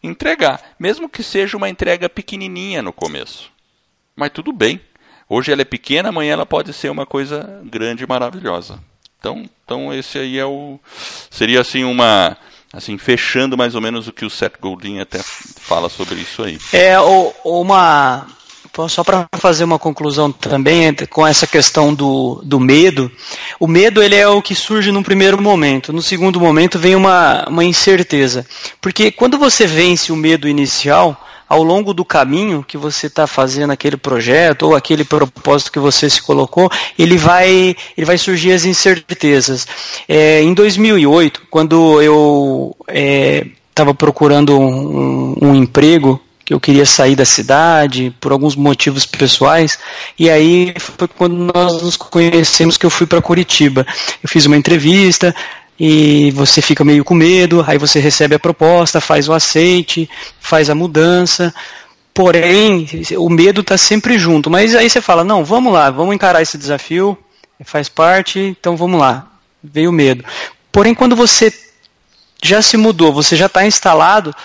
entregar, 0.03 0.61
mesmo 0.77 1.07
que 1.07 1.23
seja 1.23 1.55
uma 1.55 1.69
entrega 1.69 2.09
pequenininha 2.09 2.81
no 2.81 2.91
começo. 2.91 3.51
Mas 4.15 4.31
tudo 4.31 4.51
bem. 4.51 4.81
Hoje 5.29 5.51
ela 5.51 5.61
é 5.61 5.65
pequena, 5.65 6.09
amanhã 6.09 6.33
ela 6.33 6.45
pode 6.45 6.73
ser 6.73 6.91
uma 6.91 7.05
coisa 7.05 7.61
grande 7.63 8.03
e 8.03 8.07
maravilhosa. 8.07 8.79
Então, 9.17 9.49
então 9.63 9.93
esse 9.93 10.19
aí 10.19 10.37
é 10.37 10.45
o 10.45 10.77
seria 11.31 11.61
assim 11.61 11.85
uma 11.85 12.37
assim 12.73 12.97
fechando 12.97 13.57
mais 13.57 13.73
ou 13.73 13.81
menos 13.81 14.07
o 14.07 14.11
que 14.11 14.25
o 14.25 14.29
Seth 14.29 14.59
Godin 14.59 14.99
até 14.99 15.19
fala 15.23 15.87
sobre 15.87 16.15
isso 16.15 16.43
aí. 16.43 16.59
É 16.73 16.99
uma 17.45 18.27
só 18.87 19.03
para 19.03 19.27
fazer 19.37 19.63
uma 19.63 19.77
conclusão 19.77 20.31
também 20.31 20.93
com 21.09 21.25
essa 21.25 21.45
questão 21.45 21.93
do, 21.93 22.41
do 22.43 22.59
medo, 22.59 23.11
o 23.59 23.67
medo 23.67 24.01
ele 24.01 24.15
é 24.15 24.27
o 24.27 24.41
que 24.41 24.55
surge 24.55 24.91
no 24.91 25.03
primeiro 25.03 25.41
momento, 25.41 25.93
no 25.93 26.01
segundo 26.01 26.39
momento 26.39 26.79
vem 26.79 26.95
uma, 26.95 27.45
uma 27.47 27.63
incerteza. 27.63 28.45
Porque 28.81 29.11
quando 29.11 29.37
você 29.37 29.67
vence 29.67 30.11
o 30.11 30.15
medo 30.15 30.47
inicial, 30.47 31.23
ao 31.47 31.61
longo 31.61 31.93
do 31.93 32.03
caminho 32.03 32.65
que 32.67 32.77
você 32.77 33.05
está 33.05 33.27
fazendo 33.27 33.69
aquele 33.69 33.95
projeto 33.95 34.63
ou 34.63 34.75
aquele 34.75 35.03
propósito 35.03 35.71
que 35.71 35.77
você 35.77 36.09
se 36.09 36.21
colocou, 36.21 36.67
ele 36.97 37.15
vai, 37.15 37.75
ele 37.95 38.05
vai 38.05 38.17
surgir 38.17 38.53
as 38.53 38.65
incertezas. 38.65 39.67
É, 40.07 40.41
em 40.41 40.51
2008, 40.51 41.43
quando 41.51 42.01
eu 42.01 42.75
estava 42.87 43.91
é, 43.91 43.93
procurando 43.93 44.59
um, 44.59 45.35
um 45.39 45.55
emprego 45.55 46.19
que 46.45 46.53
eu 46.53 46.59
queria 46.59 46.85
sair 46.85 47.15
da 47.15 47.25
cidade 47.25 48.13
por 48.19 48.31
alguns 48.31 48.55
motivos 48.55 49.05
pessoais. 49.05 49.77
E 50.19 50.29
aí 50.29 50.73
foi 50.77 51.07
quando 51.07 51.35
nós 51.53 51.81
nos 51.81 51.95
conhecemos 51.95 52.77
que 52.77 52.85
eu 52.85 52.89
fui 52.89 53.07
para 53.07 53.21
Curitiba. 53.21 53.85
Eu 54.21 54.29
fiz 54.29 54.45
uma 54.45 54.57
entrevista 54.57 55.33
e 55.79 56.31
você 56.31 56.61
fica 56.61 56.83
meio 56.83 57.03
com 57.03 57.13
medo, 57.13 57.63
aí 57.65 57.77
você 57.77 57.99
recebe 57.99 58.35
a 58.35 58.39
proposta, 58.39 59.01
faz 59.01 59.27
o 59.27 59.33
aceite, 59.33 60.09
faz 60.39 60.69
a 60.69 60.75
mudança. 60.75 61.53
Porém, 62.13 62.87
o 63.17 63.29
medo 63.29 63.61
está 63.61 63.77
sempre 63.77 64.19
junto. 64.19 64.49
Mas 64.49 64.75
aí 64.75 64.89
você 64.89 65.01
fala: 65.01 65.23
não, 65.23 65.43
vamos 65.43 65.73
lá, 65.73 65.89
vamos 65.89 66.13
encarar 66.13 66.41
esse 66.41 66.57
desafio, 66.57 67.17
faz 67.63 67.89
parte, 67.89 68.39
então 68.39 68.75
vamos 68.75 68.99
lá. 68.99 69.27
Veio 69.63 69.89
o 69.89 69.93
medo. 69.93 70.23
Porém, 70.71 70.93
quando 70.93 71.15
você 71.15 71.51
já 72.43 72.61
se 72.61 72.75
mudou, 72.75 73.13
você 73.13 73.35
já 73.35 73.45
está 73.45 73.65
instalado, 73.65 74.35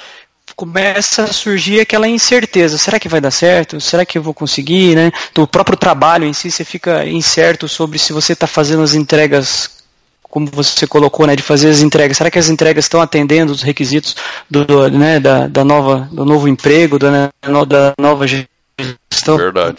começa 0.58 1.22
a 1.22 1.32
surgir 1.32 1.78
aquela 1.78 2.08
incerteza. 2.08 2.76
Será 2.76 2.98
que 2.98 3.08
vai 3.08 3.20
dar 3.20 3.30
certo? 3.30 3.80
Será 3.80 4.04
que 4.04 4.18
eu 4.18 4.22
vou 4.22 4.34
conseguir? 4.34 4.96
Né? 4.96 5.12
Do 5.32 5.46
próprio 5.46 5.78
trabalho 5.78 6.24
em 6.24 6.32
si, 6.32 6.50
você 6.50 6.64
fica 6.64 7.06
incerto 7.06 7.68
sobre 7.68 7.96
se 7.96 8.12
você 8.12 8.32
está 8.32 8.48
fazendo 8.48 8.82
as 8.82 8.92
entregas 8.92 9.70
como 10.28 10.48
você 10.52 10.84
colocou, 10.84 11.26
né, 11.26 11.36
de 11.36 11.44
fazer 11.44 11.70
as 11.70 11.80
entregas. 11.80 12.16
Será 12.16 12.28
que 12.28 12.38
as 12.38 12.50
entregas 12.50 12.84
estão 12.84 13.00
atendendo 13.00 13.52
os 13.52 13.62
requisitos 13.62 14.16
do, 14.50 14.64
do 14.64 14.90
né, 14.90 15.20
da, 15.20 15.46
da, 15.46 15.64
nova, 15.64 16.08
do 16.12 16.24
novo 16.24 16.48
emprego, 16.48 16.98
da, 16.98 17.10
né, 17.10 17.28
da 17.66 17.94
nova 17.98 18.26
gestão? 18.26 19.38
Verdade 19.38 19.76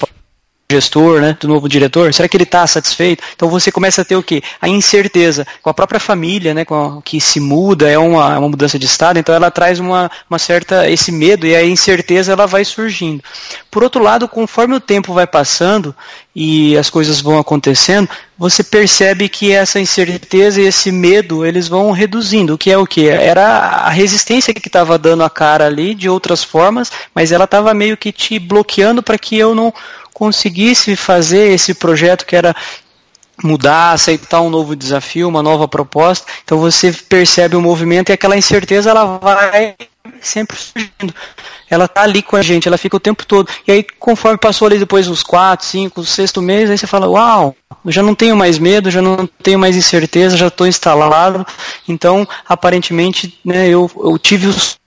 gestor, 0.71 1.19
né, 1.19 1.35
do 1.39 1.47
novo 1.47 1.67
diretor, 1.67 2.13
será 2.13 2.29
que 2.29 2.37
ele 2.37 2.43
está 2.43 2.65
satisfeito? 2.67 3.23
Então 3.35 3.49
você 3.49 3.71
começa 3.71 4.03
a 4.03 4.05
ter 4.05 4.15
o 4.15 4.21
quê? 4.21 4.43
A 4.61 4.69
incerteza 4.69 5.47
com 5.63 5.69
a 5.71 5.73
própria 5.73 5.99
família, 5.99 6.53
né, 6.53 6.63
com 6.63 6.99
a, 6.99 7.01
que 7.01 7.19
se 7.19 7.39
muda, 7.39 7.89
é 7.89 7.97
uma, 7.97 8.37
uma 8.37 8.49
mudança 8.49 8.77
de 8.77 8.85
estado, 8.85 9.17
então 9.17 9.33
ela 9.33 9.49
traz 9.49 9.79
uma, 9.79 10.11
uma 10.29 10.37
certa, 10.37 10.87
esse 10.87 11.11
medo 11.11 11.47
e 11.47 11.55
a 11.55 11.65
incerteza 11.65 12.33
ela 12.33 12.45
vai 12.45 12.63
surgindo. 12.63 13.23
Por 13.71 13.83
outro 13.83 14.03
lado, 14.03 14.27
conforme 14.27 14.75
o 14.75 14.79
tempo 14.79 15.11
vai 15.11 15.25
passando 15.25 15.95
e 16.35 16.77
as 16.77 16.87
coisas 16.87 17.19
vão 17.19 17.39
acontecendo, 17.39 18.07
você 18.37 18.63
percebe 18.63 19.27
que 19.27 19.51
essa 19.51 19.79
incerteza 19.79 20.61
e 20.61 20.65
esse 20.65 20.91
medo, 20.91 21.43
eles 21.43 21.67
vão 21.67 21.91
reduzindo, 21.91 22.53
o 22.53 22.57
que 22.59 22.71
é 22.71 22.77
o 22.77 22.85
que? 22.85 23.07
Era 23.07 23.57
a 23.57 23.89
resistência 23.89 24.53
que 24.53 24.67
estava 24.67 24.99
dando 24.99 25.23
a 25.23 25.29
cara 25.31 25.65
ali 25.65 25.95
de 25.95 26.07
outras 26.07 26.43
formas, 26.43 26.91
mas 27.13 27.31
ela 27.31 27.45
estava 27.45 27.73
meio 27.73 27.97
que 27.97 28.11
te 28.11 28.37
bloqueando 28.37 29.01
para 29.01 29.17
que 29.17 29.35
eu 29.35 29.55
não 29.55 29.73
conseguisse 30.19 30.97
fazer 30.97 31.53
esse 31.53 31.73
projeto 31.73 32.25
que 32.25 32.35
era 32.35 32.53
mudar, 33.41 33.93
aceitar 33.93 34.41
um 34.41 34.49
novo 34.49 34.75
desafio, 34.75 35.29
uma 35.29 35.41
nova 35.41 35.65
proposta. 35.65 36.29
Então 36.43 36.59
você 36.59 36.91
percebe 36.91 37.55
o 37.55 37.61
movimento 37.61 38.09
e 38.09 38.13
aquela 38.13 38.35
incerteza 38.35 38.89
ela 38.89 39.17
vai 39.17 39.75
sempre 40.19 40.57
surgindo. 40.57 41.15
Ela 41.69 41.87
tá 41.87 42.01
ali 42.01 42.21
com 42.21 42.35
a 42.35 42.41
gente, 42.41 42.67
ela 42.67 42.77
fica 42.77 42.97
o 42.97 42.99
tempo 42.99 43.25
todo. 43.25 43.47
E 43.65 43.71
aí, 43.71 43.85
conforme 43.97 44.37
passou 44.37 44.65
ali 44.65 44.77
depois 44.77 45.07
uns 45.07 45.23
4, 45.23 45.65
5, 45.65 46.03
sexto 46.03 46.41
mês, 46.41 46.69
aí 46.69 46.77
você 46.77 46.87
fala, 46.87 47.07
uau, 47.07 47.55
eu 47.85 47.91
já 47.91 48.01
não 48.01 48.15
tenho 48.15 48.35
mais 48.35 48.57
medo, 48.57 48.89
já 48.89 49.01
não 49.01 49.29
tenho 49.41 49.59
mais 49.59 49.77
incerteza, 49.77 50.35
já 50.35 50.47
estou 50.47 50.65
instalado. 50.67 51.45
Então, 51.87 52.27
aparentemente, 52.47 53.39
né, 53.45 53.69
eu, 53.69 53.89
eu 54.03 54.17
tive 54.17 54.47
os 54.47 54.78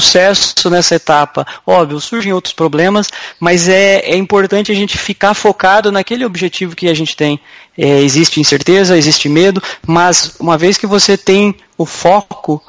sucesso 0.00 0.70
nessa 0.70 0.94
etapa. 0.94 1.46
Óbvio, 1.66 2.00
surgem 2.00 2.32
outros 2.32 2.54
problemas, 2.54 3.08
mas 3.38 3.68
é, 3.68 4.00
é 4.00 4.16
importante 4.16 4.72
a 4.72 4.74
gente 4.74 4.96
ficar 4.96 5.34
focado 5.34 5.92
naquele 5.92 6.24
objetivo 6.24 6.74
que 6.74 6.88
a 6.88 6.94
gente 6.94 7.14
tem. 7.14 7.40
É, 7.76 8.00
existe 8.00 8.40
incerteza, 8.40 8.96
existe 8.96 9.28
medo, 9.28 9.62
mas 9.86 10.36
uma 10.40 10.58
vez 10.58 10.76
que 10.76 10.86
você 10.86 11.16
tem 11.16 11.54
o 11.76 11.86
foco 11.86 12.62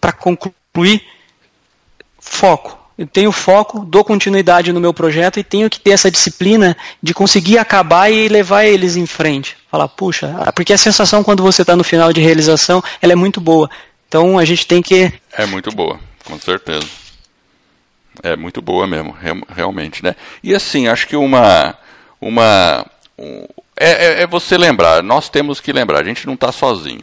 para 0.00 0.12
concluir, 0.12 1.02
foco. 2.18 2.78
Eu 2.96 3.08
tenho 3.08 3.32
foco, 3.32 3.84
dou 3.84 4.04
continuidade 4.04 4.72
no 4.72 4.80
meu 4.80 4.94
projeto 4.94 5.40
e 5.40 5.44
tenho 5.44 5.68
que 5.68 5.80
ter 5.80 5.90
essa 5.90 6.08
disciplina 6.08 6.76
de 7.02 7.12
conseguir 7.12 7.58
acabar 7.58 8.08
e 8.08 8.28
levar 8.28 8.64
eles 8.64 8.94
em 8.96 9.04
frente. 9.04 9.56
Falar, 9.68 9.88
puxa, 9.88 10.32
porque 10.54 10.72
a 10.72 10.78
sensação 10.78 11.24
quando 11.24 11.42
você 11.42 11.62
está 11.62 11.74
no 11.74 11.82
final 11.82 12.12
de 12.12 12.20
realização, 12.20 12.82
ela 13.02 13.12
é 13.12 13.16
muito 13.16 13.40
boa. 13.40 13.68
Então 14.06 14.38
a 14.38 14.44
gente 14.44 14.64
tem 14.64 14.80
que. 14.80 15.12
É 15.36 15.44
muito 15.44 15.72
boa. 15.72 15.98
Com 16.24 16.38
certeza. 16.38 17.04
É 18.22 18.36
muito 18.36 18.62
boa 18.62 18.86
mesmo, 18.86 19.16
realmente, 19.48 20.02
né? 20.02 20.14
E 20.42 20.54
assim, 20.54 20.88
acho 20.88 21.06
que 21.06 21.16
uma. 21.16 21.76
uma 22.20 22.86
um, 23.18 23.44
é, 23.76 23.90
é, 23.90 24.22
é, 24.22 24.26
você 24.26 24.56
lembrar, 24.56 25.02
nós 25.02 25.28
temos 25.28 25.60
que 25.60 25.72
lembrar, 25.72 26.00
a 26.00 26.04
gente 26.04 26.26
não 26.26 26.34
está 26.34 26.52
sozinho. 26.52 27.02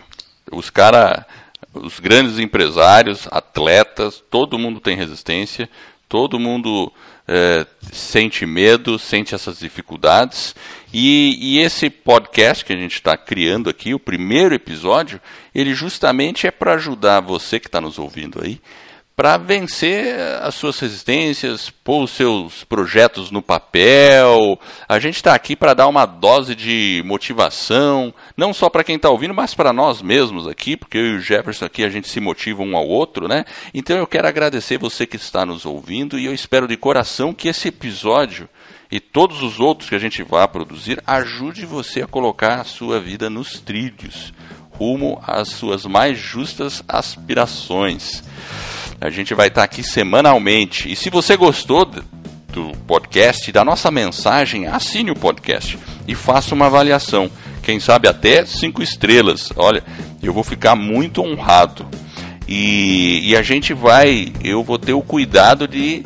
Os 0.51 0.69
caras, 0.69 1.25
os 1.73 1.99
grandes 1.99 2.39
empresários, 2.39 3.27
atletas, 3.29 4.23
todo 4.31 4.57
mundo 4.57 4.79
tem 4.79 4.95
resistência, 4.95 5.69
todo 6.07 6.39
mundo 6.39 6.91
é, 7.27 7.65
sente 7.91 8.45
medo, 8.45 8.97
sente 8.97 9.35
essas 9.35 9.59
dificuldades. 9.59 10.55
E, 10.93 11.37
e 11.41 11.59
esse 11.59 11.89
podcast 11.89 12.63
que 12.63 12.71
a 12.71 12.77
gente 12.77 12.95
está 12.95 13.17
criando 13.17 13.69
aqui, 13.69 13.93
o 13.93 13.99
primeiro 13.99 14.55
episódio, 14.55 15.19
ele 15.53 15.73
justamente 15.73 16.47
é 16.47 16.51
para 16.51 16.75
ajudar 16.75 17.19
você 17.19 17.59
que 17.59 17.67
está 17.67 17.81
nos 17.81 17.99
ouvindo 17.99 18.41
aí 18.41 18.61
para 19.21 19.37
vencer 19.37 20.15
as 20.41 20.55
suas 20.55 20.79
resistências, 20.79 21.69
pôr 21.69 22.05
os 22.05 22.09
seus 22.09 22.63
projetos 22.63 23.29
no 23.29 23.39
papel. 23.39 24.59
A 24.89 24.97
gente 24.97 25.17
está 25.17 25.35
aqui 25.35 25.55
para 25.55 25.75
dar 25.75 25.87
uma 25.87 26.07
dose 26.07 26.55
de 26.55 27.03
motivação, 27.05 28.11
não 28.35 28.51
só 28.51 28.67
para 28.67 28.83
quem 28.83 28.95
está 28.95 29.11
ouvindo, 29.11 29.31
mas 29.31 29.53
para 29.53 29.71
nós 29.71 30.01
mesmos 30.01 30.47
aqui, 30.47 30.75
porque 30.75 30.97
eu 30.97 31.05
e 31.05 31.15
o 31.17 31.21
Jefferson 31.21 31.65
aqui 31.65 31.83
a 31.83 31.89
gente 31.89 32.09
se 32.09 32.19
motiva 32.19 32.63
um 32.63 32.75
ao 32.75 32.87
outro, 32.87 33.27
né? 33.27 33.45
Então 33.75 33.95
eu 33.95 34.07
quero 34.07 34.27
agradecer 34.27 34.79
você 34.79 35.05
que 35.05 35.17
está 35.17 35.45
nos 35.45 35.67
ouvindo 35.67 36.17
e 36.17 36.25
eu 36.25 36.33
espero 36.33 36.67
de 36.67 36.75
coração 36.75 37.31
que 37.31 37.47
esse 37.47 37.67
episódio 37.67 38.49
e 38.91 38.99
todos 38.99 39.43
os 39.43 39.59
outros 39.59 39.87
que 39.87 39.95
a 39.95 39.99
gente 39.99 40.23
vai 40.23 40.47
produzir 40.47 40.99
ajude 41.05 41.63
você 41.63 42.01
a 42.01 42.07
colocar 42.07 42.59
a 42.59 42.63
sua 42.63 42.99
vida 42.99 43.29
nos 43.29 43.59
trilhos, 43.59 44.33
rumo 44.71 45.21
às 45.27 45.49
suas 45.49 45.85
mais 45.85 46.17
justas 46.17 46.83
aspirações. 46.87 48.23
A 49.01 49.09
gente 49.09 49.33
vai 49.33 49.47
estar 49.47 49.63
aqui 49.63 49.81
semanalmente. 49.81 50.91
E 50.91 50.95
se 50.95 51.09
você 51.09 51.35
gostou 51.35 51.85
do 51.85 52.71
podcast, 52.85 53.51
da 53.51 53.65
nossa 53.65 53.89
mensagem, 53.89 54.67
assine 54.67 55.09
o 55.09 55.15
podcast 55.15 55.79
e 56.07 56.13
faça 56.13 56.53
uma 56.53 56.67
avaliação. 56.67 57.27
Quem 57.63 57.79
sabe 57.79 58.07
até 58.07 58.45
cinco 58.45 58.83
estrelas. 58.83 59.51
Olha, 59.55 59.83
eu 60.21 60.31
vou 60.31 60.43
ficar 60.43 60.75
muito 60.75 61.23
honrado. 61.23 61.87
E, 62.47 63.27
e 63.27 63.35
a 63.35 63.41
gente 63.41 63.73
vai, 63.73 64.31
eu 64.43 64.63
vou 64.63 64.77
ter 64.77 64.93
o 64.93 65.01
cuidado 65.01 65.67
de 65.67 66.03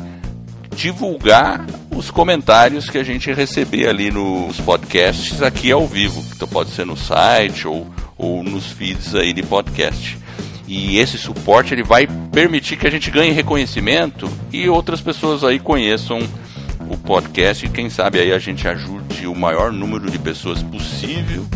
divulgar 0.74 1.66
os 1.94 2.10
comentários 2.10 2.88
que 2.88 2.96
a 2.96 3.04
gente 3.04 3.30
receber 3.30 3.88
ali 3.88 4.10
nos 4.10 4.58
podcasts 4.60 5.42
aqui 5.42 5.70
ao 5.70 5.86
vivo. 5.86 6.24
Então 6.34 6.48
pode 6.48 6.70
ser 6.70 6.86
no 6.86 6.96
site 6.96 7.68
ou, 7.68 7.86
ou 8.16 8.42
nos 8.42 8.72
feeds 8.72 9.14
aí 9.14 9.34
de 9.34 9.42
podcast. 9.42 10.16
E 10.66 10.98
esse 10.98 11.16
suporte 11.16 11.72
ele 11.72 11.82
vai 11.82 12.08
permitir 12.32 12.76
que 12.76 12.86
a 12.86 12.90
gente 12.90 13.10
ganhe 13.10 13.32
reconhecimento 13.32 14.28
e 14.52 14.68
outras 14.68 15.00
pessoas 15.00 15.44
aí 15.44 15.58
conheçam 15.58 16.18
o 16.90 16.96
podcast 16.96 17.64
e 17.64 17.68
quem 17.68 17.88
sabe 17.88 18.18
aí 18.18 18.32
a 18.32 18.38
gente 18.38 18.66
ajude 18.66 19.26
o 19.26 19.34
maior 19.34 19.72
número 19.72 20.10
de 20.10 20.18
pessoas 20.18 20.62
possível 20.62 21.46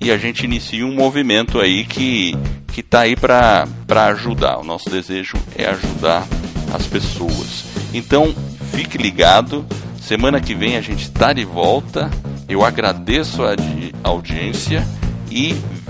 e 0.00 0.10
a 0.10 0.18
gente 0.18 0.44
inicia 0.44 0.86
um 0.86 0.94
movimento 0.94 1.60
aí 1.60 1.84
que 1.84 2.34
que 2.78 2.82
tá 2.82 3.00
aí 3.00 3.16
para 3.16 3.66
ajudar. 4.06 4.58
O 4.58 4.62
nosso 4.62 4.88
desejo 4.88 5.36
é 5.56 5.66
ajudar 5.66 6.24
as 6.72 6.86
pessoas. 6.86 7.64
Então, 7.92 8.32
fique 8.72 8.96
ligado. 8.96 9.66
Semana 10.00 10.40
que 10.40 10.54
vem 10.54 10.76
a 10.76 10.80
gente 10.80 11.02
está 11.02 11.32
de 11.32 11.44
volta. 11.44 12.08
Eu 12.48 12.64
agradeço 12.64 13.42
a 13.42 13.56
audiência 14.04 14.86
e 15.28 15.56